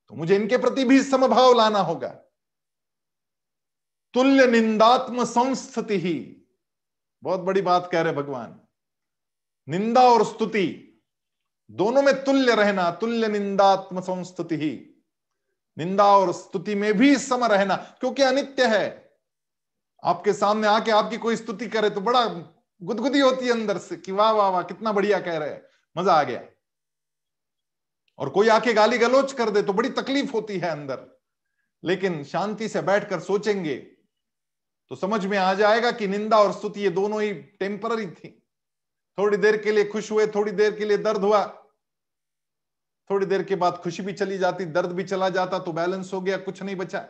[0.08, 2.08] तो मुझे इनके प्रति भी समभाव लाना होगा।
[4.14, 6.46] तुल्य निंदात्म संस्थिति ही।
[7.22, 8.60] बहुत बड़ी बात कह रहे भगवान।
[9.68, 11.00] निंदा और स्तुति,
[11.70, 14.94] दोनों में तुल्य रहना, तुल्य निंदात्म संस्तुति ही।
[15.78, 19.12] निंदा और स्तुति में भी सम रहना, क्योंकि अनित्य है।
[20.04, 22.26] आपके सामने आके आपकी कोई स्तुति करे तो बड़ा
[22.82, 25.62] गुदगुदी होती है अंदर से कि वाह वाह वाह, कितना बढ़िया कह रहे हैं।
[25.96, 26.40] मज़ा आ गया।
[28.18, 31.06] और कोई आके गाली गलोच कर दे तो बड़ी तकलीफ़ होती है अंदर।
[31.82, 33.76] लेकिन शांति से बैठकर सोचेंगे
[34.90, 38.30] तो समझ में आ जाएगा कि निंदा और स्तुति ये दोनों ही टेम्पररी थी।
[39.18, 41.44] थोड़ी देर के लिए खुश हुए, थोड़ी देर के लिए दर्द हुआ।
[43.10, 46.20] थोड़ी देर के बाद खुशी भी चली जाती, दर्द भी चला जाता तो बैलेंस हो
[46.20, 47.06] गया, कुछ नहीं बचा।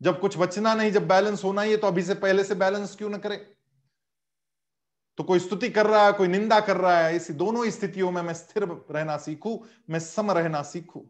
[0.00, 2.94] जब कुछ बचना नहीं, जब बैलेंस होना ही है तो अभी से पहले से बैलेंस
[2.96, 3.36] क्यों ना करे?
[5.18, 8.22] तो कोई स्तुति कर रहा है, कोई निंदा कर रहा है इसी दोनों स्थितियों में
[8.22, 9.58] मैं स्थिर रहना सीखूं,
[9.90, 11.02] मैं सम रहना सीखूं।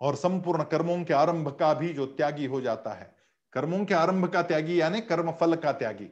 [0.00, 3.14] और संपूर्ण कर्मों के आरंभ का भी जो त्यागी हो जाता है।
[3.52, 6.04] कर्मों के आरंभ का त्यागी यानी कर्म फल का त्यागी।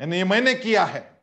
[0.00, 1.22] यानी ये मैंने किया है,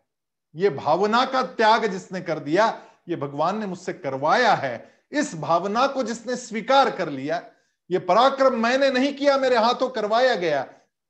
[0.56, 2.68] ये भावना का त्याग जिसने कर दिया,
[3.10, 7.42] ये भगवान ने मुझसे करवाया है, इस भावना को जिसने स्वीकार कर लिया,
[7.90, 10.66] ये पराक्रम मैंने नहीं किया, मेरे हाथों करवाया गया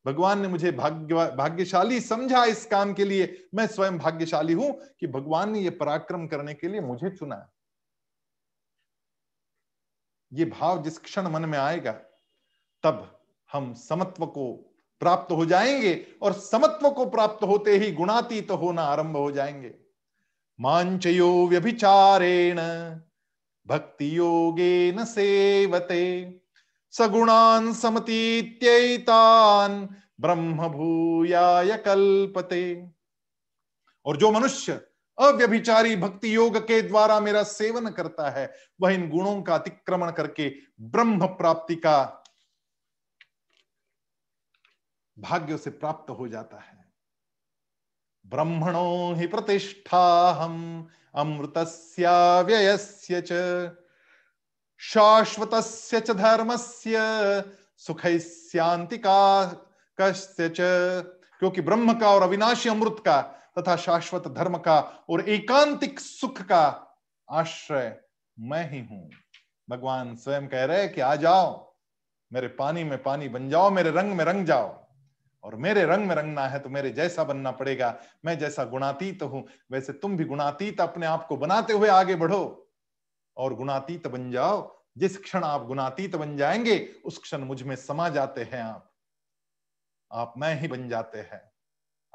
[0.06, 5.08] भगवान ने मुझे भाग्य, भाग्यशाली समझा इस काम के लिए। मैं स्वयं भाग्यशाली हूँ कि
[5.08, 7.49] भगवान ने यह पराक्रम करने के लिए मुझे चुना
[10.34, 11.91] ये भाव जिस क्षण मन में आएगा,
[12.84, 13.20] तब
[13.54, 14.54] हम समत्व को
[15.01, 19.74] प्राप्त हो जाएँगे और समत्व को प्राप्त होते ही गुणातीत तो होना आरंभ हो जाएँगे।
[20.60, 22.58] मांचयो व्यभिचारेण
[23.68, 26.24] भक्ति योगे न सेवते।
[26.97, 32.89] सगुणान समतीत्यैतान ब्रह्म भूयाय कल्पते।
[34.05, 34.81] और जो मनुष्य
[35.19, 40.55] अव्यभिचारी भक्ति योग के द्वारा मेरा सेवन करता है, वह इन गुणों का अतिक्रमण करके
[40.81, 42.23] ब्रह्म प्राप्ति का
[45.19, 46.91] भाग्य से प्राप्त हो जाता है।
[48.27, 53.33] ब्रह्मणो ही प्रतिष्ठा हम अमृत अमृतस्याव्ययस्य च।
[54.84, 56.97] शाश्वतस्य च धर्मस्य
[57.77, 59.45] सुखैस्यांतिका
[59.97, 60.57] कस्य च।
[61.39, 63.21] क्योंकि ब्रह्म का और अविनाशी अमृत का
[63.59, 64.79] तथा शाश्वत धर्म का
[65.09, 66.65] और एकांतिक सुख का
[67.31, 67.99] आश्रय
[68.39, 69.09] मैं ही हूँ।
[69.69, 71.75] भगवान स्वयं कह रहे कि आ जाओ,
[72.34, 74.88] मेरे पानी में पानी बन जाओ, मेरे रंग में रंग जाओ।
[75.43, 79.47] और मेरे रंग में रंगना है तो मेरे जैसा बनना पड़ेगा। मैं जैसा गुणातीत हूँ,
[79.71, 82.62] वैसे तुम भी गुणातीत अपने आप को बनाते हुए आगे बढ़ो।
[83.38, 88.43] और गुणातीत बन जाओ। जिस क्षण आप गुणातीत बन जाएँगे, उस क्षण मुझमें समा जाते
[88.43, 88.95] हैं आप।
[90.11, 91.51] आप मैं ही बन जाते हैं।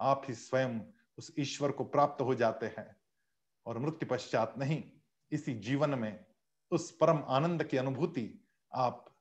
[0.00, 0.80] आप ही स्वयं
[1.18, 2.96] उस ईश्वर को प्राप्त हो जाते हैं।
[3.66, 4.84] और मृत्यु पश्चात नहीं,
[5.32, 6.24] इसी जीवन में,
[6.70, 9.16] उस परम आनंद की अनुभूति आप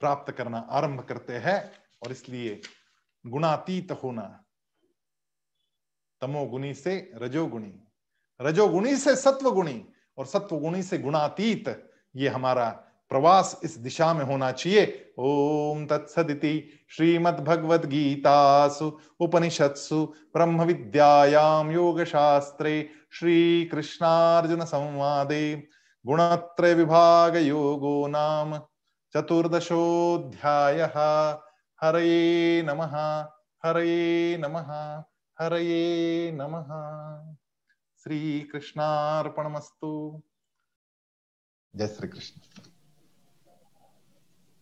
[0.00, 1.72] प्राप्त करना आरंभ करते हैं।
[2.02, 2.62] और इसलिए
[3.26, 4.44] गुणातीत होना,
[6.20, 7.80] तमोगुणी से रजोगुणी
[8.40, 11.68] रजोगुणी से सत्वगुणी और सत्वगुणी से गुणातीत
[12.16, 12.68] ये हमारा
[13.10, 16.52] प्रवास इस दिशा में होना चाहिए। ओम तत्सदिति
[16.90, 18.90] श्रीमद भगवद गीतासु
[19.20, 20.04] उपनिषत्सु
[20.34, 25.54] ब्रह्म विद्यायाम योग शास्त्रे श्री कृष्णार्जुन संवादे
[26.04, 28.56] गुणत्रय विभाग योगो नाम
[29.14, 30.80] चतुर्दशोध्याय
[31.80, 32.96] हरे नमः
[33.64, 34.70] हरे नमः
[35.38, 36.68] हरे नमः।
[38.02, 39.90] श्री कृष्णार्पणमस्तु
[41.74, 42.69] जय श्री कृष्ण